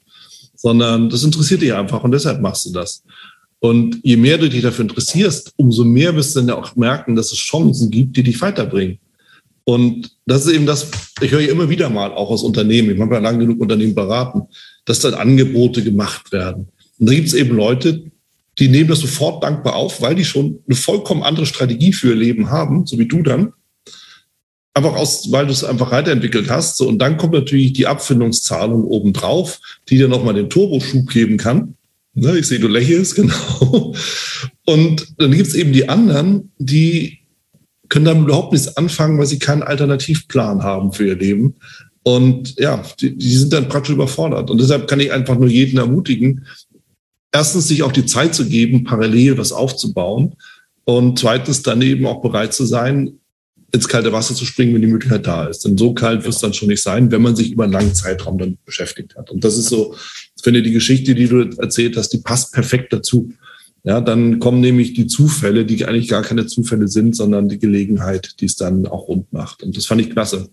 [0.66, 3.04] sondern das interessiert dich einfach und deshalb machst du das.
[3.60, 7.16] Und je mehr du dich dafür interessierst, umso mehr wirst du dann ja auch merken,
[7.16, 8.98] dass es Chancen gibt, die dich weiterbringen.
[9.64, 10.90] Und das ist eben das,
[11.22, 14.42] ich höre immer wieder mal, auch aus Unternehmen, ich habe ja lange genug Unternehmen beraten,
[14.86, 16.70] dass dann Angebote gemacht werden.
[16.98, 18.02] Und da gibt es eben Leute,
[18.58, 22.16] die nehmen das sofort dankbar auf, weil die schon eine vollkommen andere Strategie für ihr
[22.16, 23.54] Leben haben, so wie du dann.
[24.76, 26.78] Einfach aus, weil du es einfach weiterentwickelt hast.
[26.78, 29.60] So, und dann kommt natürlich die Abfindungszahlung obendrauf,
[29.90, 31.76] die dir nochmal den Turboschub geben kann.
[32.14, 33.96] Ne, ich sehe, du lächelst, genau.
[34.66, 37.20] Und dann gibt es eben die anderen, die
[37.90, 41.56] können damit überhaupt nichts anfangen, weil sie keinen Alternativplan haben für ihr Leben.
[42.04, 44.50] Und ja, die, die sind dann praktisch überfordert.
[44.50, 46.46] Und deshalb kann ich einfach nur jeden ermutigen,
[47.32, 50.36] erstens sich auch die Zeit zu geben, parallel was aufzubauen.
[50.84, 53.20] Und zweitens dann eben auch bereit zu sein,
[53.76, 55.66] ins kalte Wasser zu springen, wenn die Möglichkeit da ist.
[55.66, 57.94] Denn so kalt wird es dann schon nicht sein, wenn man sich über einen langen
[57.94, 59.30] Zeitraum dann beschäftigt hat.
[59.30, 59.96] Und das ist so,
[60.36, 63.32] ich finde die Geschichte, die du erzählt hast, die passt perfekt dazu.
[63.84, 68.40] Ja, dann kommen nämlich die Zufälle, die eigentlich gar keine Zufälle sind, sondern die Gelegenheit,
[68.40, 69.62] die es dann auch rund macht.
[69.62, 70.50] Und das fand ich klasse.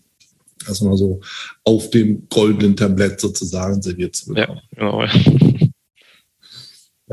[0.66, 1.20] Das mal so
[1.64, 4.60] auf dem goldenen Tablett sozusagen serviert zu bekommen.
[4.76, 5.04] Ja, genau.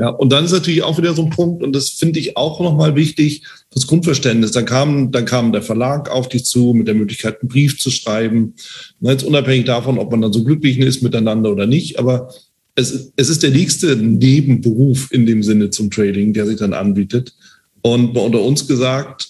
[0.00, 2.58] Ja, und dann ist natürlich auch wieder so ein Punkt, und das finde ich auch
[2.60, 4.50] nochmal wichtig, das Grundverständnis.
[4.52, 7.90] Dann kam, dann kam der Verlag auf dich zu mit der Möglichkeit, einen Brief zu
[7.90, 8.54] schreiben.
[9.00, 12.32] Jetzt unabhängig davon, ob man dann so glücklich ist miteinander oder nicht, aber
[12.76, 17.34] es, es ist der nächste Nebenberuf in dem Sinne zum Trading, der sich dann anbietet.
[17.82, 19.28] Und unter uns gesagt,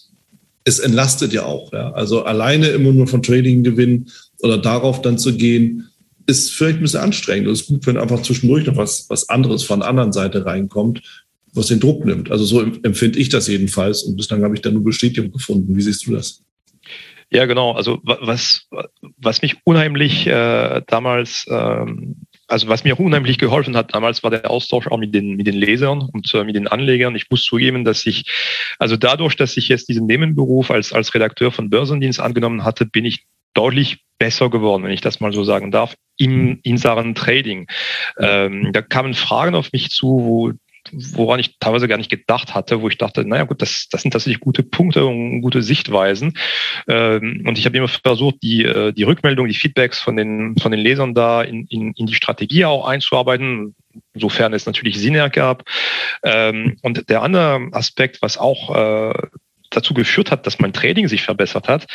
[0.62, 1.72] es entlastet ja auch.
[1.72, 1.90] Ja.
[1.92, 4.08] Also alleine immer nur von Trading gewinnen
[4.40, 5.89] oder darauf dann zu gehen,
[6.30, 7.48] ist vielleicht ein bisschen anstrengend.
[7.48, 11.02] Es ist gut, wenn einfach zwischendurch noch was, was anderes von der anderen Seite reinkommt,
[11.52, 12.30] was den Druck nimmt.
[12.30, 14.02] Also so empfinde ich das jedenfalls.
[14.02, 15.76] Und bislang habe ich da nur Bestätigung gefunden.
[15.76, 16.42] Wie siehst du das?
[17.32, 17.72] Ja, genau.
[17.72, 18.68] Also was,
[19.18, 22.16] was mich unheimlich äh, damals, ähm,
[22.48, 25.54] also was mir unheimlich geholfen hat damals, war der Austausch auch mit den, mit den
[25.54, 27.14] Lesern und äh, mit den Anlegern.
[27.14, 28.24] Ich muss zugeben, dass ich,
[28.80, 33.04] also dadurch, dass ich jetzt diesen Nebenberuf als, als Redakteur von Börsendienst angenommen hatte, bin
[33.04, 37.66] ich deutlich besser geworden, wenn ich das mal so sagen darf, im, in Sachen Trading.
[38.18, 40.52] Ähm, da kamen Fragen auf mich zu, wo
[40.92, 44.12] woran ich teilweise gar nicht gedacht hatte, wo ich dachte, naja gut, das, das sind
[44.12, 46.36] tatsächlich gute Punkte und gute Sichtweisen.
[46.88, 50.72] Ähm, und ich habe immer versucht, die, äh, die Rückmeldung, die Feedbacks von den, von
[50.72, 53.74] den Lesern da in, in, in die Strategie auch einzuarbeiten,
[54.14, 55.64] sofern es natürlich Sinn ergab.
[56.24, 59.26] Ähm, und der andere Aspekt, was auch äh,
[59.70, 61.86] dazu geführt hat, dass mein Trading sich verbessert hat.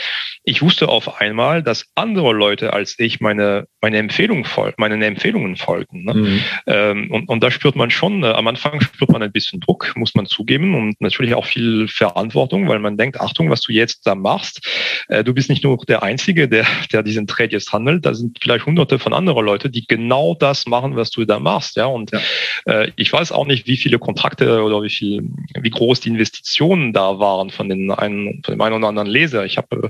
[0.44, 5.56] Ich wusste auf einmal, dass andere Leute als ich meine, meine Empfehlungen fol meinen Empfehlungen
[5.56, 6.04] folgten.
[6.04, 6.14] Ne?
[6.14, 6.44] Mhm.
[6.68, 9.94] Ähm, und, und da spürt man schon, äh, am Anfang spürt man ein bisschen Druck,
[9.96, 14.06] muss man zugeben, und natürlich auch viel Verantwortung, weil man denkt, Achtung, was du jetzt
[14.08, 14.66] da machst,
[15.08, 18.38] äh, du bist nicht nur der Einzige, der, der diesen Trade jetzt handelt, da sind
[18.42, 21.76] vielleicht hunderte von anderen Leute, die genau das machen, was du da machst.
[21.76, 22.20] Ja, und ja.
[22.66, 26.94] Äh, ich weiß auch nicht, wie viele Kontrakte oder wie viel, wie groß die Investitionen
[26.94, 29.46] da waren von von, den einen, von dem einen oder anderen Leser.
[29.46, 29.90] Ich habe äh,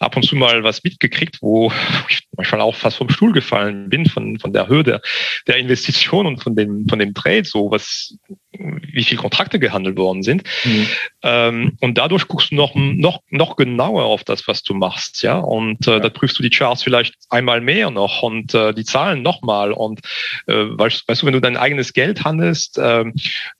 [0.00, 1.72] ab und zu mal was mitgekriegt, wo
[2.08, 5.00] ich manchmal auch fast vom Stuhl gefallen bin von, von der Höhe der,
[5.46, 8.16] der Investition und von dem, von dem Trade, so was,
[8.58, 10.42] wie viele Kontrakte gehandelt worden sind.
[10.64, 10.86] Mhm.
[11.22, 15.38] Ähm, und dadurch guckst du noch, noch, noch genauer auf das, was du machst, ja.
[15.38, 16.00] Und äh, ja.
[16.00, 19.72] da prüfst du die Charts vielleicht einmal mehr noch und äh, die Zahlen nochmal.
[19.72, 20.00] Und
[20.46, 23.04] äh, weißt, weißt du, wenn du dein eigenes Geld handelst, äh,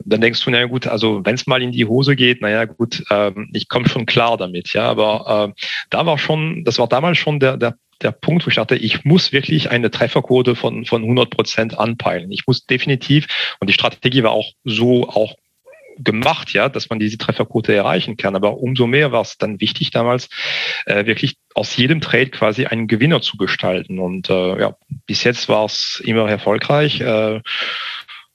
[0.04, 3.04] dann denkst du, naja gut, also wenn es mal in die Hose geht, naja gut,
[3.11, 4.85] äh, ich komme schon klar damit, ja.
[4.88, 8.56] Aber äh, da war schon, das war damals schon der, der der Punkt, wo ich
[8.56, 12.30] dachte, ich muss wirklich eine Trefferquote von, von 100 Prozent anpeilen.
[12.30, 13.26] Ich muss definitiv,
[13.61, 15.35] und die Strategie war auch so auch
[15.98, 18.37] gemacht, ja, dass man diese Trefferquote erreichen kann.
[18.37, 20.28] Aber umso mehr war es dann wichtig damals,
[20.85, 23.98] äh, wirklich aus jedem Trade quasi einen Gewinner zu gestalten.
[23.98, 27.00] Und äh, ja, bis jetzt war es immer erfolgreich.
[27.00, 27.40] Äh,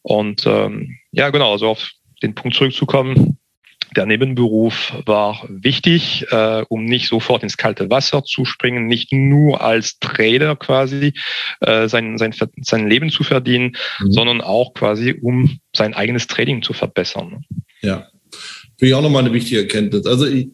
[0.02, 1.90] und ähm, ja, genau, also auf
[2.24, 3.38] den Punkt zurückzukommen,
[3.96, 9.62] der Nebenberuf war wichtig, äh, um nicht sofort ins kalte Wasser zu springen, nicht nur
[9.62, 11.14] als Trader quasi
[11.60, 14.12] äh, sein, sein, sein Leben zu verdienen, mhm.
[14.12, 17.46] sondern auch quasi, um sein eigenes Trading zu verbessern.
[17.82, 18.08] Ja,
[18.82, 20.08] finde ich auch nochmal eine wichtige Erkenntnis.
[20.08, 20.48] Also ich,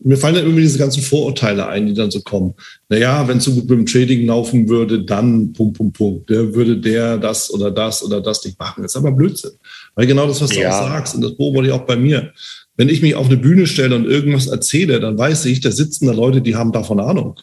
[0.00, 2.52] mir fallen dann immer diese ganzen Vorurteile ein, die dann so kommen.
[2.90, 6.28] Naja, wenn es so gut mit dem Trading laufen würde, dann Punkt, Punkt, Punkt.
[6.28, 8.82] Der würde der das oder das oder das nicht machen.
[8.82, 9.52] Das ist aber Blödsinn.
[9.94, 10.68] Weil genau das, was du ja.
[10.68, 12.32] auch sagst, und das beobachte ich auch bei mir
[12.80, 16.06] wenn ich mich auf eine Bühne stelle und irgendwas erzähle, dann weiß ich, da sitzen
[16.06, 17.38] da Leute, die haben davon Ahnung.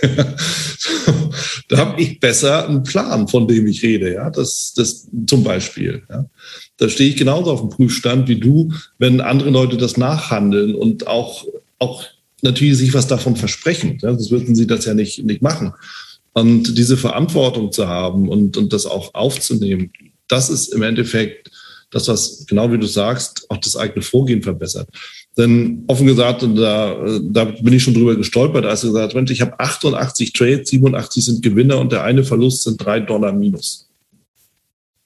[1.68, 4.14] da habe ich besser einen Plan, von dem ich rede.
[4.14, 6.04] Ja, das, das zum Beispiel.
[6.08, 6.24] Ja.
[6.78, 11.06] Da stehe ich genauso auf dem Prüfstand wie du, wenn andere Leute das nachhandeln und
[11.06, 11.44] auch,
[11.78, 12.04] auch
[12.40, 13.98] natürlich sich was davon versprechen.
[14.00, 15.74] Ja, sonst würden sie das ja nicht, nicht machen.
[16.32, 19.92] Und diese Verantwortung zu haben und, und das auch aufzunehmen,
[20.28, 21.50] das ist im Endeffekt
[21.96, 24.88] das, was genau wie du sagst, auch das eigene Vorgehen verbessert.
[25.36, 29.30] Denn offen gesagt, und da, da bin ich schon drüber gestolpert, als du gesagt Mensch,
[29.30, 33.88] ich habe 88 Trades, 87 sind Gewinner und der eine Verlust sind drei Dollar minus.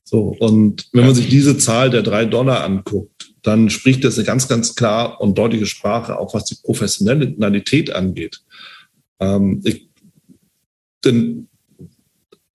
[0.04, 4.26] So, und wenn man sich diese Zahl der drei Dollar anguckt, dann spricht das eine
[4.26, 8.42] ganz, ganz klar und deutliche Sprache, auch was die Professionalität angeht.
[9.20, 9.88] Ähm, ich,
[11.04, 11.48] denn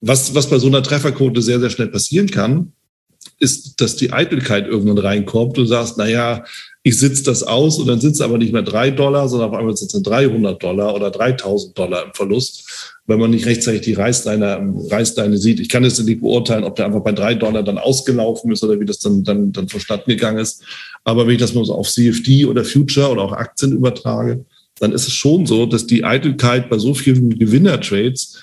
[0.01, 2.73] was, was bei so einer Trefferquote sehr, sehr schnell passieren kann,
[3.39, 5.57] ist, dass die Eitelkeit irgendwann reinkommt.
[5.57, 6.43] Du sagst, naja,
[6.83, 9.75] ich sitze das aus und dann sind aber nicht mehr drei Dollar, sondern auf einmal
[9.75, 14.73] sind es 300 Dollar oder 3000 Dollar im Verlust, wenn man nicht rechtzeitig die Reißleine,
[14.89, 15.59] Reißleine sieht.
[15.59, 18.79] Ich kann jetzt nicht beurteilen, ob der einfach bei drei Dollar dann ausgelaufen ist oder
[18.79, 20.61] wie das dann, dann, dann verstanden gegangen ist.
[21.03, 24.45] Aber wenn ich das mal so auf CFD oder Future oder auch Aktien übertrage,
[24.79, 28.37] dann ist es schon so, dass die Eitelkeit bei so vielen Gewinnertrades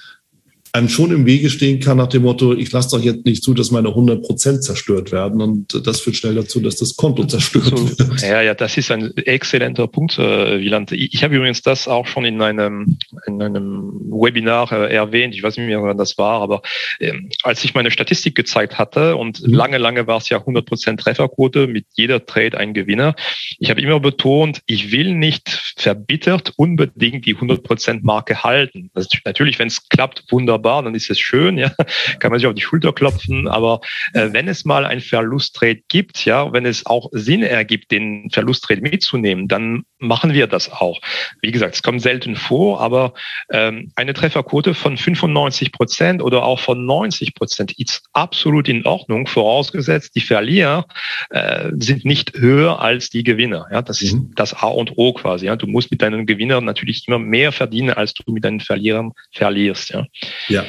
[0.74, 3.52] einem schon im Wege stehen kann nach dem Motto, ich lasse doch jetzt nicht zu,
[3.52, 7.66] dass meine 100 Prozent zerstört werden und das führt schnell dazu, dass das Konto zerstört
[7.66, 8.22] so, wird.
[8.22, 10.92] Ja, ja, das ist ein exzellenter Punkt, äh, Wieland.
[10.92, 15.58] Ich habe übrigens das auch schon in einem, in einem Webinar äh, erwähnt, ich weiß
[15.58, 16.62] nicht mehr, wann das war, aber
[17.00, 19.52] äh, als ich meine Statistik gezeigt hatte und mhm.
[19.52, 23.14] lange, lange war es ja 100 Prozent Trefferquote, mit jeder Trade ein Gewinner.
[23.58, 28.90] Ich habe immer betont, ich will nicht verbittert unbedingt die 100 Prozent Marke halten.
[28.94, 31.70] Ist natürlich, wenn es klappt, wunderbar wunderbar, dann ist es schön, ja,
[32.18, 33.48] kann man sich auf die Schulter klopfen.
[33.48, 33.80] Aber
[34.14, 38.80] äh, wenn es mal ein Verlusttrade gibt, ja, wenn es auch Sinn ergibt, den Verlusttrade
[38.80, 41.00] mitzunehmen, dann machen wir das auch.
[41.40, 43.14] Wie gesagt, es kommt selten vor, aber
[43.50, 49.26] ähm, eine Trefferquote von 95 Prozent oder auch von 90 Prozent ist absolut in Ordnung,
[49.26, 50.86] vorausgesetzt, die Verlierer
[51.30, 53.66] äh, sind nicht höher als die Gewinner.
[53.70, 54.32] Ja, das ist mhm.
[54.34, 55.46] das A und O quasi.
[55.46, 59.12] Ja, du musst mit deinen Gewinnern natürlich immer mehr verdienen, als du mit deinen Verlierern
[59.32, 59.90] verlierst.
[59.90, 60.06] Ja.
[60.52, 60.64] Ja.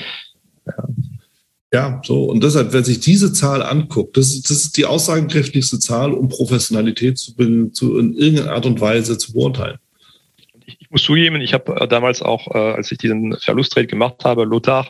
[0.66, 0.74] ja.
[1.74, 2.26] Ja, so.
[2.26, 7.18] Und deshalb, wenn sich diese Zahl anguckt, das, das ist die aussagenkräftigste Zahl, um Professionalität
[7.18, 7.34] zu,
[7.72, 9.80] zu, in irgendeiner Art und Weise zu beurteilen.
[10.94, 14.90] Muss zugeben, ich habe äh, damals auch, äh, als ich diesen Verlusttrade gemacht habe, Lothar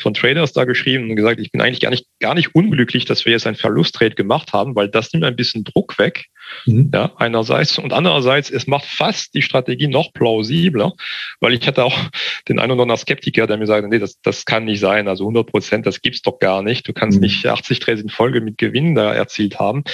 [0.00, 3.26] von Traders da geschrieben und gesagt, ich bin eigentlich gar nicht, gar nicht unglücklich, dass
[3.26, 6.30] wir jetzt einen Verlusttrade gemacht haben, weil das nimmt ein bisschen Druck weg.
[6.66, 6.90] Mhm.
[6.92, 7.78] Ja, einerseits.
[7.78, 10.92] Und andererseits, es macht fast die Strategie noch plausibler,
[11.40, 11.96] weil ich hatte auch
[12.48, 15.08] den einen oder anderen Skeptiker, der mir sagt, nee, das, das kann nicht sein.
[15.08, 16.88] Also 100 Prozent, das gibt's doch gar nicht.
[16.88, 17.24] Du kannst mhm.
[17.24, 19.84] nicht 80 Trades in Folge mit Gewinn da erzielt haben.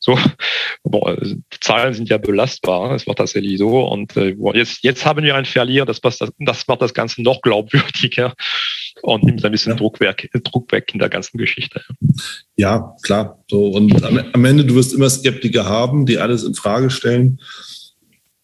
[0.00, 0.18] So,
[0.82, 2.92] boah, die Zahlen sind ja belastbar.
[2.92, 3.86] Es war tatsächlich so.
[3.86, 5.86] Und äh, jetzt, jetzt haben wir einen Verlierer.
[5.86, 8.34] Das, das, das macht das Ganze noch glaubwürdiger
[9.02, 9.78] und nimmt ein bisschen ja.
[9.78, 11.82] Druck, weg, Druck weg in der ganzen Geschichte.
[12.56, 13.42] Ja, klar.
[13.50, 17.40] So, und am, am Ende, du wirst immer Skeptiker haben, die alles in Frage stellen.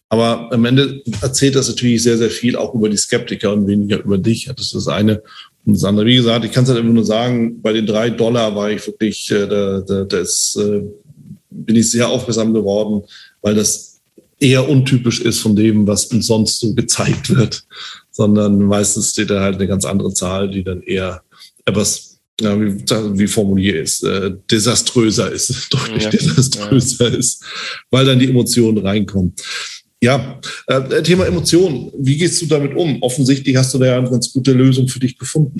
[0.09, 4.03] Aber am Ende erzählt das natürlich sehr, sehr viel auch über die Skeptiker und weniger
[4.03, 4.45] über dich.
[4.45, 5.21] Das ist das eine.
[5.65, 8.11] Und das andere, wie gesagt, ich kann es halt immer nur sagen, bei den drei
[8.11, 10.83] Dollar war ich wirklich, äh, da, da, da ist, äh,
[11.49, 13.03] bin ich sehr aufmerksam geworden,
[13.41, 13.94] weil das
[14.39, 17.65] eher untypisch ist von dem, was uns sonst so gezeigt wird
[18.15, 21.21] sondern meistens steht da halt eine ganz andere Zahl, die dann eher
[21.65, 22.77] etwas, ja, wie,
[23.19, 26.09] wie formuliert ist, äh, desaströser ist, deutlich ja.
[26.11, 27.17] desaströser ja.
[27.17, 27.43] ist,
[27.91, 29.33] weil dann die Emotionen reinkommen.
[30.01, 31.91] Ja, äh, Thema Emotionen.
[31.97, 33.01] Wie gehst du damit um?
[33.01, 35.57] Offensichtlich hast du da ja eine ganz gute Lösung für dich gefunden.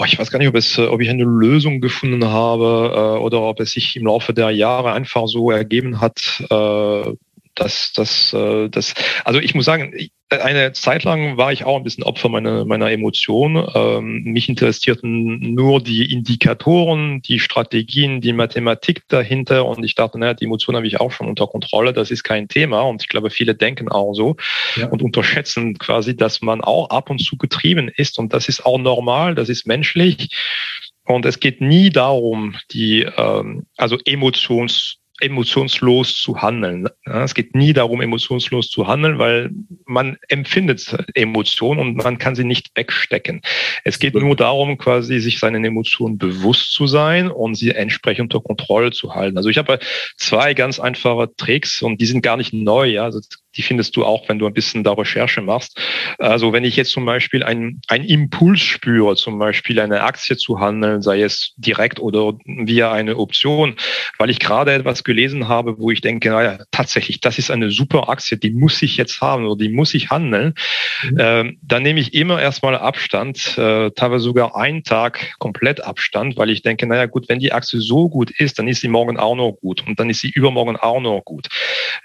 [0.00, 3.42] Oh, ich weiß gar nicht, ob, es, ob ich eine Lösung gefunden habe äh, oder
[3.42, 7.12] ob es sich im Laufe der Jahre einfach so ergeben hat, äh,
[7.58, 8.94] dass das, äh, das,
[9.24, 9.92] also ich muss sagen,
[10.30, 13.66] eine Zeit lang war ich auch ein bisschen Opfer meiner, meiner Emotionen.
[13.74, 19.64] Ähm, mich interessierten nur die Indikatoren, die Strategien, die Mathematik dahinter.
[19.64, 22.46] Und ich dachte, naja, die Emotionen habe ich auch schon unter Kontrolle, das ist kein
[22.46, 22.82] Thema.
[22.82, 24.36] Und ich glaube, viele denken auch so
[24.76, 24.88] ja.
[24.88, 28.18] und unterschätzen quasi, dass man auch ab und zu getrieben ist.
[28.18, 30.28] Und das ist auch normal, das ist menschlich.
[31.04, 36.88] Und es geht nie darum, die, ähm, also Emotions emotionslos zu handeln.
[37.04, 39.50] Es geht nie darum, emotionslos zu handeln, weil
[39.84, 43.42] man empfindet Emotionen und man kann sie nicht wegstecken.
[43.84, 48.44] Es geht nur darum, quasi sich seinen Emotionen bewusst zu sein und sie entsprechend unter
[48.44, 49.36] Kontrolle zu halten.
[49.36, 49.78] Also ich habe
[50.16, 52.86] zwei ganz einfache Tricks und die sind gar nicht neu.
[52.86, 53.20] Ja, also
[53.56, 55.80] die findest du auch, wenn du ein bisschen da Recherche machst.
[56.18, 61.02] Also wenn ich jetzt zum Beispiel einen Impuls spüre, zum Beispiel eine Aktie zu handeln,
[61.02, 63.76] sei es direkt oder via eine Option,
[64.18, 68.08] weil ich gerade etwas gelesen habe, wo ich denke, naja, tatsächlich, das ist eine super
[68.08, 70.54] Aktie, die muss ich jetzt haben oder die muss ich handeln,
[71.10, 71.18] mhm.
[71.18, 76.50] äh, dann nehme ich immer erstmal Abstand, äh, teilweise sogar einen Tag komplett Abstand, weil
[76.50, 79.34] ich denke, naja gut, wenn die Aktie so gut ist, dann ist sie morgen auch
[79.34, 81.48] noch gut und dann ist sie übermorgen auch noch gut.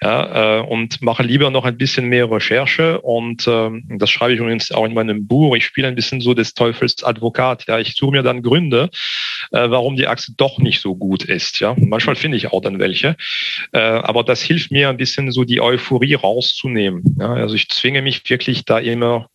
[0.02, 4.40] Ja, äh, und mache lieber noch ein bisschen mehr Recherche und ähm, das schreibe ich
[4.40, 5.56] übrigens auch in meinem Buch.
[5.56, 7.66] Ich spiele ein bisschen so des Teufels Advokat.
[7.68, 8.92] Ja, ich suche mir dann Gründe,
[9.52, 11.60] äh, warum die Achse doch nicht so gut ist.
[11.60, 13.18] Ja, manchmal finde ich auch dann welche,
[13.72, 17.04] äh, aber das hilft mir ein bisschen so die Euphorie rauszunehmen.
[17.20, 19.28] Ja, also ich zwinge mich wirklich da immer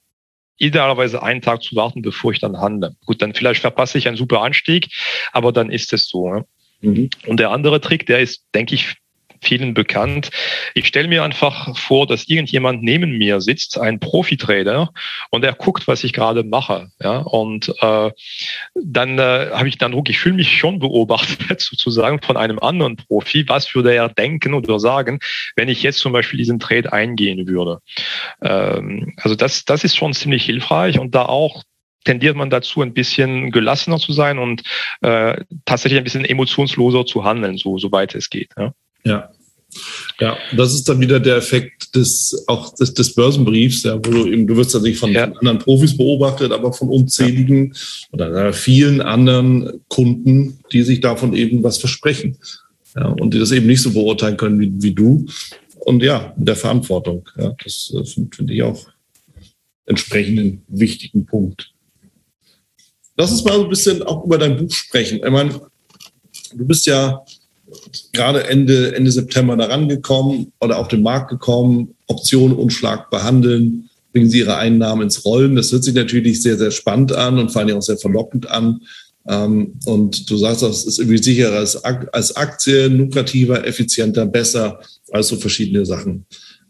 [0.56, 2.94] idealerweise einen Tag zu warten, bevor ich dann handle.
[3.06, 4.86] Gut, dann vielleicht verpasse ich einen super Anstieg,
[5.32, 6.28] aber dann ist es so.
[6.28, 6.44] Ja?
[6.80, 7.10] Mhm.
[7.26, 8.94] Und der andere Trick, der ist, denke ich,
[9.42, 10.30] vielen bekannt.
[10.74, 14.92] Ich stelle mir einfach vor, dass irgendjemand neben mir sitzt, ein Profitrader,
[15.30, 16.90] und er guckt, was ich gerade mache.
[17.02, 18.10] Ja, und äh,
[18.74, 22.96] dann äh, habe ich den Eindruck, ich fühle mich schon beobachtet sozusagen von einem anderen
[22.96, 23.48] Profi.
[23.48, 25.18] Was würde er denken oder sagen,
[25.56, 27.80] wenn ich jetzt zum Beispiel diesen Trade eingehen würde?
[28.42, 31.62] Ähm, also das, das ist schon ziemlich hilfreich und da auch
[32.04, 34.62] tendiert man dazu, ein bisschen gelassener zu sein und
[35.02, 38.50] äh, tatsächlich ein bisschen emotionsloser zu handeln, so soweit es geht.
[38.56, 38.72] Ja.
[39.08, 39.30] Ja.
[40.18, 44.26] Ja, das ist dann wieder der Effekt des auch des, des Börsenbriefs, ja, wo du
[44.26, 45.24] eben, du wirst ja nicht von, ja.
[45.24, 48.08] anderen Profis beobachtet, aber von unzähligen ja.
[48.12, 52.38] oder vielen anderen Kunden, die sich davon eben was versprechen.
[52.96, 55.26] Ja, und die das eben nicht so beurteilen können wie, wie du.
[55.80, 57.28] Und ja, der Verantwortung.
[57.36, 58.86] Ja, das äh, finde find ich auch
[59.86, 61.72] entsprechend einen wichtigen Punkt.
[63.16, 65.20] Lass uns mal so ein bisschen auch über dein Buch sprechen.
[65.24, 65.60] Ich meine,
[66.54, 67.24] du bist ja
[68.12, 74.30] gerade Ende, Ende September da rangekommen oder auf den Markt gekommen, Optionen unschlagbar handeln, bringen
[74.30, 75.56] sie ihre Einnahmen ins Rollen.
[75.56, 78.80] Das hört sich natürlich sehr, sehr spannend an und vor allem auch sehr verlockend an.
[79.28, 81.58] Ähm, und du sagst auch, es ist irgendwie sicherer
[82.12, 84.80] als Aktie, lukrativer, effizienter, besser
[85.12, 86.24] als so verschiedene Sachen.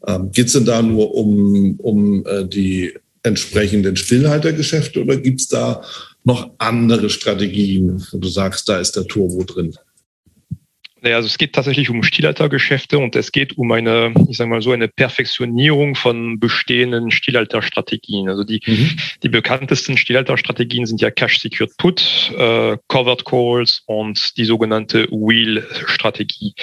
[0.07, 5.49] Ähm, Geht es denn da nur um, um äh, die entsprechenden Stillhaltergeschäfte oder gibt es
[5.49, 5.83] da
[6.25, 9.75] noch andere Strategien, wo du sagst, da ist der Turbo drin?
[11.01, 14.63] Naja, also es geht tatsächlich um Stillaltergeschäfte und es geht um eine, ich sage mal
[14.63, 18.29] so, eine Perfektionierung von bestehenden Stillalterstrategien.
[18.29, 18.99] Also die, mhm.
[19.23, 26.55] die bekanntesten Stillalterstrategien sind ja Cash Secured Put, äh, Covered Calls und die sogenannte Wheel-Strategie.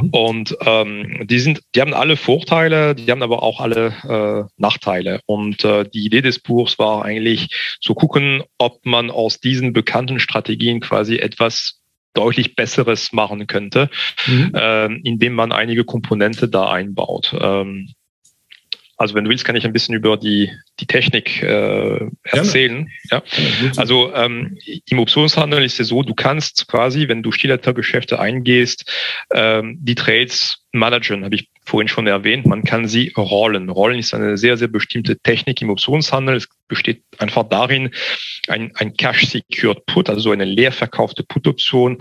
[0.00, 0.10] Mhm.
[0.10, 5.20] Und ähm, die sind, die haben alle Vorteile, die haben aber auch alle äh, Nachteile.
[5.26, 7.48] Und äh, die Idee des Buchs war eigentlich
[7.80, 11.79] zu gucken, ob man aus diesen bekannten Strategien quasi etwas
[12.14, 13.90] deutlich Besseres machen könnte,
[14.26, 14.52] mhm.
[14.54, 17.34] äh, indem man einige Komponente da einbaut.
[17.40, 17.94] Ähm,
[19.00, 22.86] also wenn du willst, kann ich ein bisschen über die, die Technik äh, erzählen.
[23.10, 23.22] Ja.
[23.78, 28.92] Also ähm, im Optionshandel ist es so, du kannst quasi, wenn du Stillhaltergeschäfte eingehst,
[29.32, 32.46] ähm, die Trades managen, habe ich vorhin schon erwähnt.
[32.46, 33.68] Man kann sie rollen.
[33.68, 36.36] Rollen ist eine sehr, sehr bestimmte Technik im Optionshandel.
[36.36, 37.90] Es besteht einfach darin,
[38.48, 41.98] ein, ein Cash-Secured Put, also eine leer verkaufte Put-Option,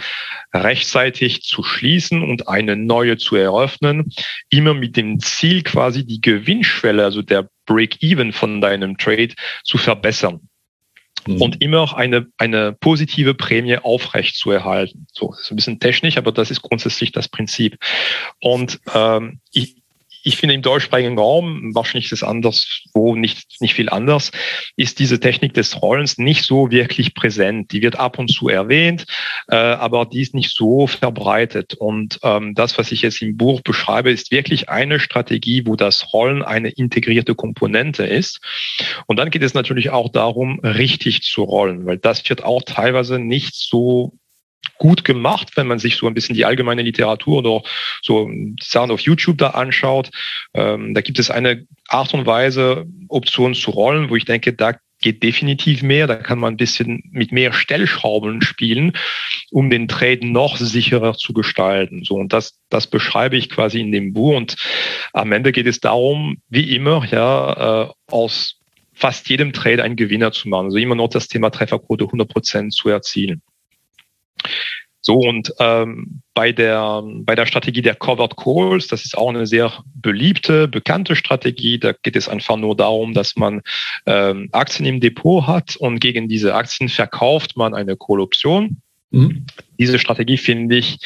[0.54, 4.12] rechtzeitig zu schließen und eine neue zu eröffnen.
[4.50, 10.49] Immer mit dem Ziel, quasi die Gewinnschwelle, also der Break-Even von deinem Trade zu verbessern
[11.30, 11.42] mhm.
[11.42, 15.08] und immer eine, eine positive Prämie aufrecht zu erhalten.
[15.12, 17.78] So, ist ein bisschen technisch, aber das ist grundsätzlich das Prinzip.
[18.40, 19.76] Und ähm, ich,
[20.24, 24.32] ich finde im deutschsprachigen Raum, wahrscheinlich ist es anderswo nicht, nicht viel anders,
[24.76, 27.72] ist diese Technik des Rollens nicht so wirklich präsent.
[27.72, 29.06] Die wird ab und zu erwähnt,
[29.48, 31.74] äh, aber die ist nicht so verbreitet.
[31.74, 36.14] Und ähm, das, was ich jetzt im Buch beschreibe, ist wirklich eine Strategie, wo das
[36.14, 38.40] Rollen eine integrierte Komponente ist.
[39.08, 43.20] Und dann geht es natürlich auch darum, richtig zu rollen, weil das wird auch teilweise
[43.20, 44.14] nicht so
[44.80, 47.62] gut gemacht, wenn man sich so ein bisschen die allgemeine Literatur oder
[48.02, 50.10] so Sachen auf YouTube da anschaut.
[50.56, 54.74] Ähm, da gibt es eine Art und Weise, Optionen zu rollen, wo ich denke, da
[55.02, 56.08] geht definitiv mehr.
[56.08, 58.94] Da kann man ein bisschen mit mehr Stellschrauben spielen,
[59.52, 62.04] um den Trade noch sicherer zu gestalten.
[62.04, 64.36] So und das, das beschreibe ich quasi in dem Buch.
[64.36, 64.56] Und
[65.14, 68.56] am Ende geht es darum, wie immer, ja, äh, aus
[68.94, 70.66] fast jedem Trade einen Gewinner zu machen.
[70.66, 73.42] Also immer noch das Thema Trefferquote 100 Prozent zu erzielen.
[75.02, 79.48] So, und ähm, bei, der, bei der Strategie der Covered Calls, das ist auch eine
[79.48, 81.80] sehr beliebte, bekannte Strategie.
[81.80, 83.62] Da geht es einfach nur darum, dass man
[84.06, 88.82] ähm, Aktien im Depot hat und gegen diese Aktien verkauft man eine Call-Option.
[89.12, 89.46] Mhm.
[89.80, 91.00] Diese Strategie finde ich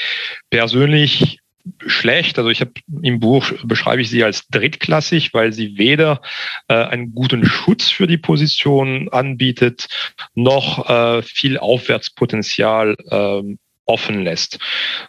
[0.49, 1.39] persönlich
[1.85, 2.37] schlecht.
[2.37, 6.21] Also ich habe im Buch beschreibe ich sie als drittklassig, weil sie weder
[6.67, 9.87] äh, einen guten Schutz für die Position anbietet,
[10.35, 14.59] noch äh, viel Aufwärtspotenzial ähm, offen lässt.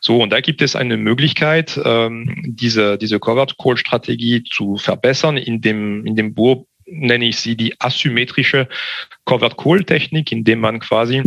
[0.01, 5.37] So, und da gibt es eine Möglichkeit, ähm, diese, diese Covered Call Strategie zu verbessern.
[5.37, 8.69] In dem, in dem Buch nenne ich sie die asymmetrische
[9.25, 11.23] Covered Call Technik, indem man quasi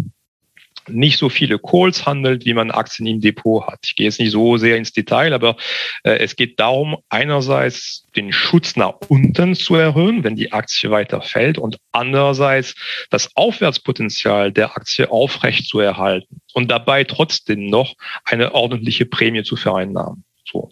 [0.88, 3.80] nicht so viele Calls handelt, wie man Aktien im Depot hat.
[3.84, 5.58] Ich gehe jetzt nicht so sehr ins Detail, aber
[6.04, 11.22] äh, es geht darum, einerseits den Schutz nach unten zu erhöhen, wenn die Aktie weiter
[11.22, 12.76] fällt und andererseits
[13.10, 17.94] das Aufwärtspotenzial der Aktie aufrecht zu erhalten und dabei trotzdem noch
[18.26, 20.24] eine ordentliche Prämie zu vereinnahmen.
[20.52, 20.70] So.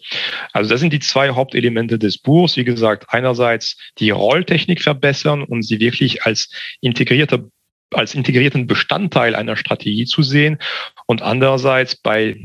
[0.53, 2.55] Also das sind die zwei Hauptelemente des Buchs.
[2.55, 6.49] Wie gesagt, einerseits die Rolltechnik verbessern und sie wirklich als
[6.81, 7.45] integrierter
[7.91, 10.57] als integrierten Bestandteil einer Strategie zu sehen
[11.05, 12.37] und andererseits bei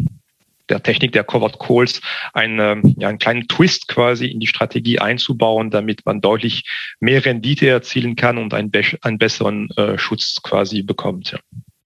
[0.71, 2.01] der Technik der Covered Calls
[2.33, 6.65] einen, ähm, ja, einen kleinen Twist quasi in die Strategie einzubauen, damit man deutlich
[7.01, 11.33] mehr Rendite erzielen kann und einen, be einen besseren äh, Schutz quasi bekommt.
[11.33, 11.39] Ja.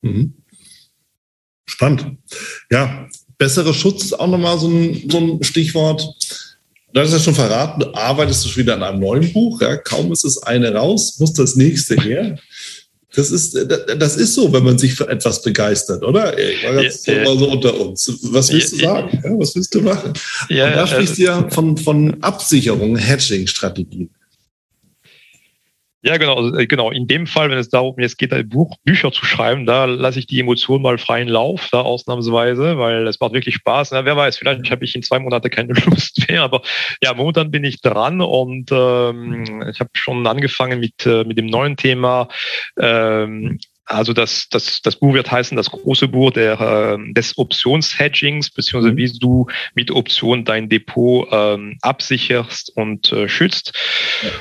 [0.02, 0.34] Mhm.
[1.66, 2.18] Spannend.
[2.70, 3.08] Ja,
[3.38, 6.06] besserer Schutz ist auch nochmal so ein, so ein Stichwort.
[6.92, 9.60] Du hast ja schon verraten, arbeitest du wieder an einem neuen Buch.
[9.60, 9.76] Ja?
[9.78, 12.38] Kaum ist das eine raus, muss das nächste her.
[13.16, 13.56] Das ist,
[13.98, 16.34] das ist so, wenn man sich für etwas begeistert, oder?
[16.34, 18.18] War jetzt ja, so unter uns.
[18.22, 19.38] Was willst du sagen?
[19.38, 20.12] Was willst du machen?
[20.48, 24.10] Ja, da sprichst du ja von, von Absicherung, Hedging-Strategien.
[26.06, 26.90] Ja, genau, also, äh, genau.
[26.90, 30.18] In dem Fall, wenn es darum jetzt geht, ein Buch, Bücher zu schreiben, da lasse
[30.18, 33.92] ich die Emotionen mal freien Lauf, da ausnahmsweise, weil es macht wirklich Spaß.
[33.92, 36.60] Na, wer weiß, vielleicht habe ich in zwei Monaten keine Lust mehr, aber
[37.02, 41.46] ja, momentan bin ich dran und ähm, ich habe schon angefangen mit, äh, mit dem
[41.46, 42.28] neuen Thema
[42.78, 46.60] ähm, also das, das, das Buch wird heißen, das große Buch der,
[46.98, 48.96] äh, des Optionshedgings, beziehungsweise mhm.
[48.96, 53.72] wie du mit Optionen dein Depot ähm, absicherst und äh, schützt.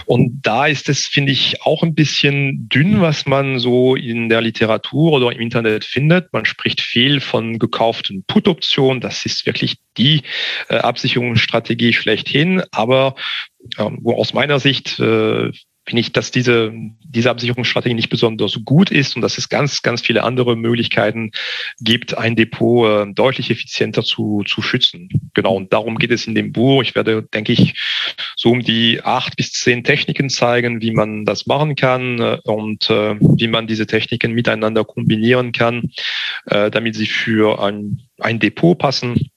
[0.05, 4.41] Und da ist es, finde ich, auch ein bisschen dünn, was man so in der
[4.41, 6.31] Literatur oder im Internet findet.
[6.31, 9.01] Man spricht viel von gekauften Put-Optionen.
[9.01, 10.21] Das ist wirklich die
[10.69, 12.63] äh, Absicherungsstrategie schlechthin.
[12.71, 13.15] Aber
[13.77, 15.51] ähm, wo aus meiner Sicht äh,
[15.85, 16.73] finde ich, dass diese,
[17.03, 21.31] diese Absicherungsstrategie nicht besonders gut ist und dass es ganz, ganz viele andere Möglichkeiten
[21.79, 25.09] gibt, ein Depot äh, deutlich effizienter zu, zu schützen.
[25.33, 26.83] Genau, und darum geht es in dem Buch.
[26.83, 27.73] Ich werde, denke ich,
[28.35, 32.89] so um die acht bis zehn Techniken zeigen, wie man das machen kann äh, und
[32.89, 35.91] äh, wie man diese Techniken miteinander kombinieren kann,
[36.45, 39.32] äh, damit sie für ein, ein Depot passen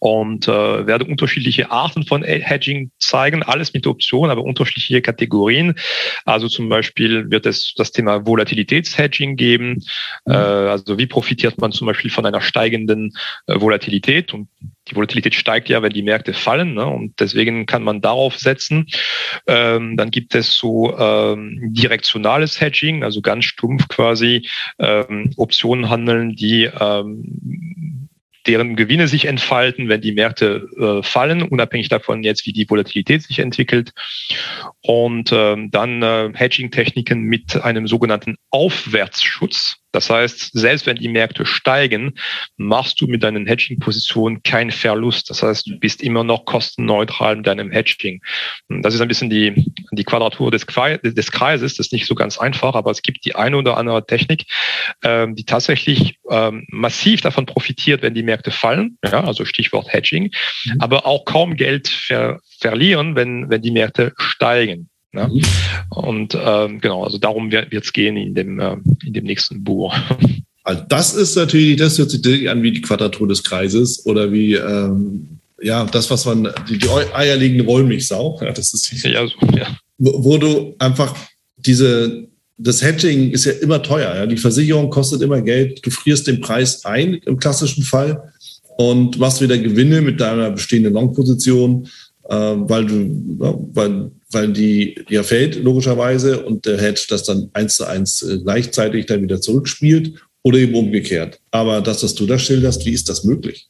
[0.00, 5.74] und äh, werde unterschiedliche Arten von Hedging zeigen, alles mit Optionen, aber unterschiedliche Kategorien.
[6.24, 9.84] Also zum Beispiel wird es das Thema Volatilitätshedging geben.
[10.24, 10.32] Mhm.
[10.32, 13.12] Äh, also wie profitiert man zum Beispiel von einer steigenden
[13.46, 14.48] äh, Volatilität und
[14.88, 16.86] die Volatilität steigt ja, wenn die Märkte fallen, ne?
[16.86, 18.86] und deswegen kann man darauf setzen.
[19.46, 24.48] Ähm, dann gibt es so ähm, direktionales Hedging, also ganz stumpf quasi
[24.78, 28.08] ähm, Optionen handeln, die ähm,
[28.46, 33.22] deren Gewinne sich entfalten, wenn die Märkte äh, fallen, unabhängig davon jetzt, wie die Volatilität
[33.22, 33.92] sich entwickelt.
[34.82, 39.79] Und ähm, dann äh, Hedging-Techniken mit einem sogenannten Aufwärtsschutz.
[39.92, 42.14] Das heißt, selbst wenn die Märkte steigen,
[42.56, 45.30] machst du mit deinen Hedging-Positionen keinen Verlust.
[45.30, 48.22] Das heißt, du bist immer noch kostenneutral mit deinem Hedging.
[48.68, 51.76] Das ist ein bisschen die, die Quadratur des, des Kreises.
[51.76, 54.46] Das ist nicht so ganz einfach, aber es gibt die eine oder andere Technik,
[55.02, 58.98] ähm, die tatsächlich ähm, massiv davon profitiert, wenn die Märkte fallen.
[59.04, 60.30] Ja, also Stichwort Hedging.
[60.64, 60.80] Mhm.
[60.80, 64.90] Aber auch kaum Geld ver verlieren, wenn, wenn die Märkte steigen.
[65.12, 65.28] Ne?
[65.32, 65.42] Mhm.
[65.90, 69.94] Und ähm, genau, also darum wird es gehen in dem, äh, in dem nächsten Buch.
[70.62, 74.54] Also das ist natürlich, das hört sich an wie die Quadratur des Kreises oder wie
[74.54, 78.38] ähm, ja das, was man die, die eierlegende Wollmilchsau.
[78.42, 79.74] Ja, das ist ja, so, ja.
[79.96, 81.16] Wo, wo, du einfach
[81.56, 84.14] diese das Hedging ist ja immer teuer.
[84.14, 84.26] Ja?
[84.26, 85.84] Die Versicherung kostet immer Geld.
[85.84, 88.32] Du frierst den Preis ein im klassischen Fall
[88.76, 91.88] und machst wieder Gewinne mit deiner bestehenden Long-Position,
[92.34, 93.36] weil du,
[93.74, 98.38] weil weil die ja fällt, logischerweise, und der Hedge das dann eins zu eins äh,
[98.38, 101.40] gleichzeitig dann wieder zurückspielt oder eben umgekehrt.
[101.50, 103.68] Aber das, was du da schilderst, wie ist das möglich?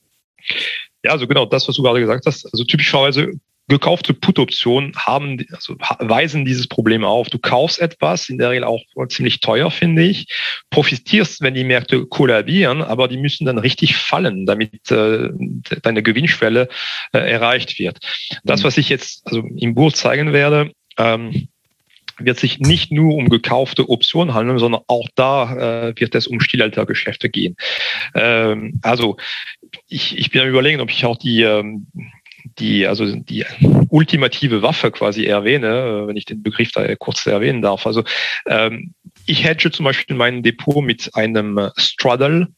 [1.03, 2.45] Ja, also genau das, was du gerade gesagt hast.
[2.53, 3.33] Also typischerweise
[3.71, 7.31] gekaufte Put-Optionen haben, also weisen dieses Problem auf.
[7.31, 10.27] Du kaufst etwas, in der Regel auch ziemlich teuer, finde ich,
[10.69, 15.31] profitierst, wenn die Märkte kollabieren, aber die müssen dann richtig fallen, damit äh,
[15.83, 16.69] deine Gewinnschwelle
[17.13, 17.99] äh, erreicht wird.
[18.45, 18.65] Das, mhm.
[18.65, 21.49] was ich jetzt also im Buch zeigen werde, ähm,
[22.19, 26.41] wird sich nicht nur um gekaufte Optionen handeln, sondern auch da äh, wird es um
[26.41, 27.57] Stillaltergeschäfte gehen.
[28.15, 29.17] Ähm, also
[29.89, 31.87] ich, ich bin am überlegen, ob ich auch die ähm,
[32.45, 33.45] die, also die
[33.89, 37.87] ultimative Waffe quasi erwähne, äh, wenn ich den Begriff da kurz erwähnen darf.
[37.87, 38.05] Also
[38.47, 38.95] ähm,
[39.27, 42.49] ich hedge zum Beispiel mein Depot mit einem Straddle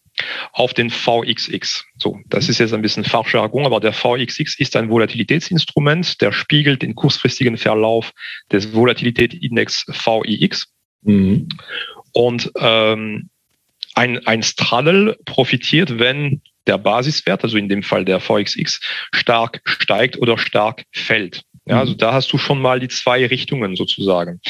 [0.52, 1.84] auf den VXX.
[1.98, 6.82] So, das ist jetzt ein bisschen Fachjargon, aber der VXX ist ein Volatilitätsinstrument, der spiegelt
[6.82, 8.12] den kurzfristigen Verlauf
[8.50, 10.66] des Volatilitätsindex VIX.
[11.02, 11.48] Mhm.
[12.12, 13.30] Und ähm,
[13.94, 18.80] ein, ein Straddle profitiert, wenn der Basiswert, also in dem Fall der VXX,
[19.12, 21.44] stark steigt oder stark fällt.
[21.64, 21.98] Ja, also mhm.
[21.98, 24.40] da hast du schon mal die zwei Richtungen sozusagen.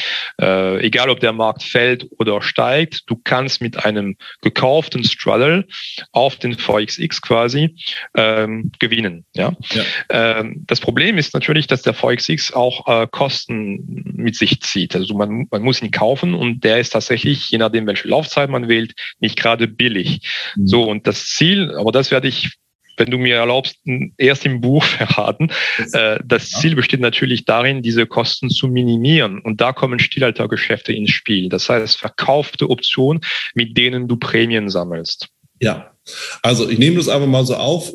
[0.41, 5.67] Äh, egal ob der Markt fällt oder steigt, du kannst mit einem gekauften Straddle
[6.13, 7.77] auf den VXX quasi
[8.17, 9.27] ähm, gewinnen.
[9.35, 9.53] Ja?
[9.73, 9.83] ja.
[10.09, 14.97] Ähm, das Problem ist natürlich, dass der VXX auch äh, Kosten mit sich zieht.
[14.97, 18.69] Also man, man muss ihn kaufen und der ist tatsächlich, je nachdem welche Laufzeit man
[18.69, 20.21] wählt, nicht gerade billig.
[20.57, 20.67] Mhm.
[20.67, 22.53] So und das Ziel, aber das werde ich
[22.97, 23.77] wenn du mir erlaubst,
[24.17, 25.51] erst im Buch verraten.
[25.93, 29.41] Äh, das Ziel besteht natürlich darin, diese Kosten zu minimieren.
[29.41, 31.49] Und da kommen Stilhaltergeschäfte ins Spiel.
[31.49, 33.23] Das heißt, verkaufte Optionen,
[33.55, 35.29] mit denen du Prämien sammelst.
[35.61, 35.93] Ja,
[36.43, 37.93] also ich nehme das einfach mal so auf.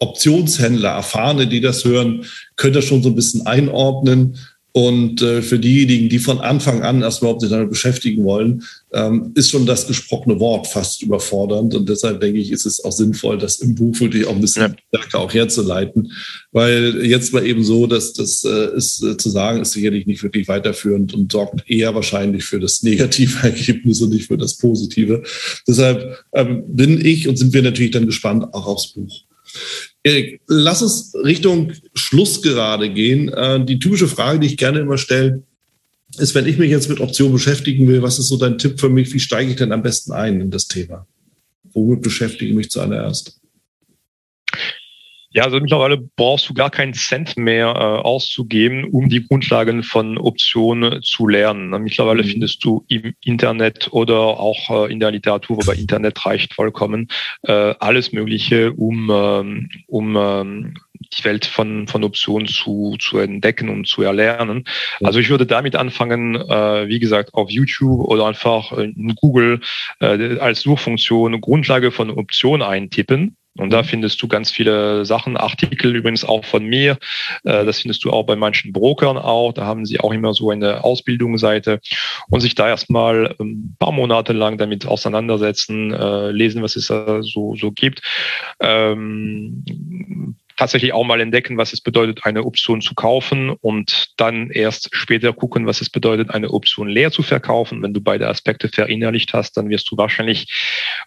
[0.00, 2.24] Optionshändler, Erfahrene, die das hören,
[2.54, 4.38] können das schon so ein bisschen einordnen.
[4.78, 8.62] Und äh, für diejenigen, die von Anfang an erst überhaupt sich damit beschäftigen wollen,
[8.92, 11.74] ähm, ist schon das gesprochene Wort fast überfordernd.
[11.74, 14.76] Und deshalb denke ich, ist es auch sinnvoll, das im Buch wirklich auch ein bisschen
[14.92, 15.00] ja.
[15.00, 16.12] stärker auch herzuleiten.
[16.52, 20.22] Weil jetzt mal eben so, dass das äh, ist äh, zu sagen, ist sicherlich nicht
[20.22, 25.24] wirklich weiterführend und sorgt eher wahrscheinlich für das negative Ergebnis und nicht für das positive.
[25.66, 29.24] Deshalb ähm, bin ich und sind wir natürlich dann gespannt auch aufs Buch.
[30.04, 33.28] Erik, lass uns Richtung Schluss gerade gehen.
[33.28, 35.42] Äh, die typische Frage, die ich gerne immer stelle,
[36.16, 38.88] ist, wenn ich mich jetzt mit Optionen beschäftigen will, was ist so dein Tipp für
[38.88, 39.12] mich?
[39.12, 41.06] Wie steige ich denn am besten ein in das Thema?
[41.72, 43.38] Womit beschäftige ich mich zuallererst?
[45.30, 50.16] Ja, also mittlerweile brauchst du gar keinen Cent mehr äh, auszugeben, um die Grundlagen von
[50.16, 51.68] Optionen zu lernen.
[51.82, 52.28] Mittlerweile mhm.
[52.28, 57.08] findest du im Internet oder auch äh, in der Literatur, wobei Internet reicht vollkommen,
[57.42, 63.68] äh, alles Mögliche, um, ähm, um ähm, die Welt von, von Optionen zu, zu entdecken
[63.68, 64.64] und zu erlernen.
[65.02, 69.60] Also ich würde damit anfangen, äh, wie gesagt, auf YouTube oder einfach in Google
[70.00, 75.94] äh, als Suchfunktion Grundlage von Optionen eintippen und da findest du ganz viele Sachen, Artikel
[75.94, 76.98] übrigens auch von mir.
[77.44, 79.52] Äh, das findest du auch bei manchen Brokern auch.
[79.52, 81.80] Da haben sie auch immer so eine Ausbildungsseite
[82.28, 87.54] und sich da erstmal ein paar Monate lang damit auseinandersetzen, äh, lesen, was es so,
[87.56, 88.02] so gibt.
[88.60, 89.64] Ähm,
[90.58, 95.32] tatsächlich auch mal entdecken, was es bedeutet, eine Option zu kaufen und dann erst später
[95.32, 97.80] gucken, was es bedeutet, eine Option leer zu verkaufen.
[97.80, 100.52] Wenn du beide Aspekte verinnerlicht hast, dann wirst du wahrscheinlich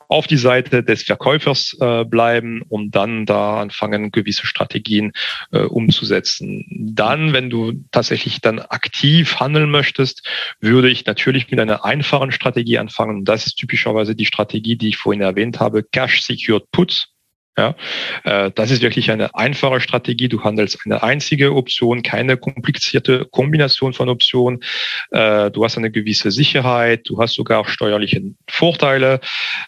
[0.08, 5.12] auf die Seite des Verkäufers äh, bleiben und dann da anfangen, gewisse Strategien
[5.52, 6.66] äh, umzusetzen.
[6.70, 10.26] Dann, wenn du tatsächlich dann aktiv handeln möchtest,
[10.62, 13.26] würde ich natürlich mit einer einfachen Strategie anfangen.
[13.26, 17.10] Das ist typischerweise die Strategie, die ich vorhin erwähnt habe, Cash Secured Puts.
[17.62, 17.76] Ja,
[18.24, 20.28] äh, das ist wirklich eine einfache Strategie.
[20.28, 24.62] Du handelst eine einzige Option, keine komplizierte Kombination von Optionen.
[25.12, 29.20] Äh, du hast eine gewisse Sicherheit, du hast sogar steuerliche Vorteile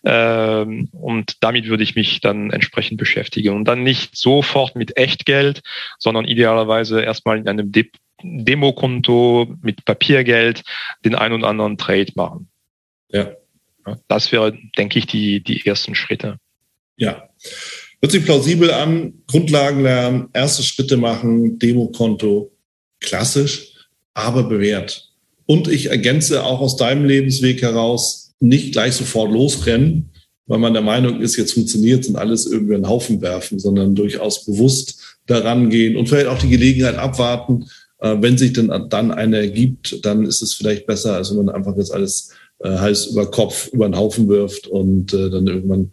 [0.03, 5.61] ähm, und damit würde ich mich dann entsprechend beschäftigen und dann nicht sofort mit Echtgeld,
[5.99, 7.91] sondern idealerweise erstmal in einem De
[8.23, 10.63] Demokonto mit Papiergeld
[11.03, 12.49] den ein und anderen Trade machen.
[13.09, 13.33] Ja.
[14.07, 16.39] Das wäre, denke ich, die, die ersten Schritte.
[16.95, 17.27] Ja,
[18.03, 19.13] hört sich plausibel an.
[19.27, 22.51] Grundlagen lernen, erste Schritte machen, Demokonto,
[22.99, 23.73] klassisch,
[24.13, 25.09] aber bewährt.
[25.45, 30.09] Und ich ergänze auch aus deinem Lebensweg heraus, nicht gleich sofort losrennen,
[30.47, 34.45] weil man der Meinung ist, jetzt funktioniert und alles irgendwie einen Haufen werfen, sondern durchaus
[34.45, 37.65] bewusst daran gehen und vielleicht auch die Gelegenheit abwarten.
[37.99, 41.55] Äh, wenn sich denn dann eine ergibt, dann ist es vielleicht besser, als wenn man
[41.55, 45.91] einfach jetzt alles äh, heiß über Kopf über den Haufen wirft und äh, dann irgendwann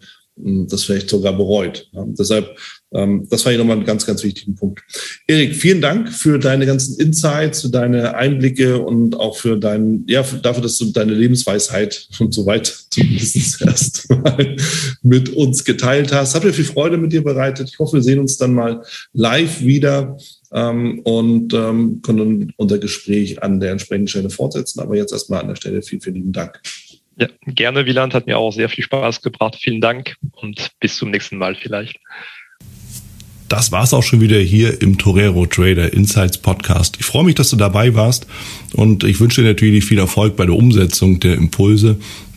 [0.69, 1.89] das vielleicht sogar bereut.
[1.93, 2.57] Deshalb,
[2.93, 4.83] ähm, das war hier nochmal ein ganz, ganz wichtigen Punkt.
[5.27, 10.23] Erik, vielen Dank für deine ganzen Insights, für deine Einblicke und auch für dein, ja,
[10.23, 14.57] dafür, dass du deine Lebensweisheit schon so weit zumindest erst mal
[15.03, 16.35] mit uns geteilt hast.
[16.35, 17.71] Hat mir viel Freude mit dir bereitet.
[17.73, 18.83] Ich hoffe, wir sehen uns dann mal
[19.13, 20.17] live wieder
[20.53, 24.81] ähm, und ähm, können unser Gespräch an der entsprechenden Stelle fortsetzen.
[24.81, 26.61] Aber jetzt erstmal an der Stelle vielen, vielen lieben Dank.
[27.21, 28.15] Ja, gerne, Wieland.
[28.15, 29.57] Hat mir auch sehr viel Spaß gebracht.
[29.61, 31.99] Vielen Dank und bis zum nächsten Mal vielleicht.
[33.49, 36.97] Das war's auch schon wieder hier im Torero Trader Insights Podcast.
[36.99, 38.27] Ich freue mich, dass du dabei warst
[38.73, 41.99] und ich wünsche dir natürlich viel Erfolg bei der Umsetzung der Impulse.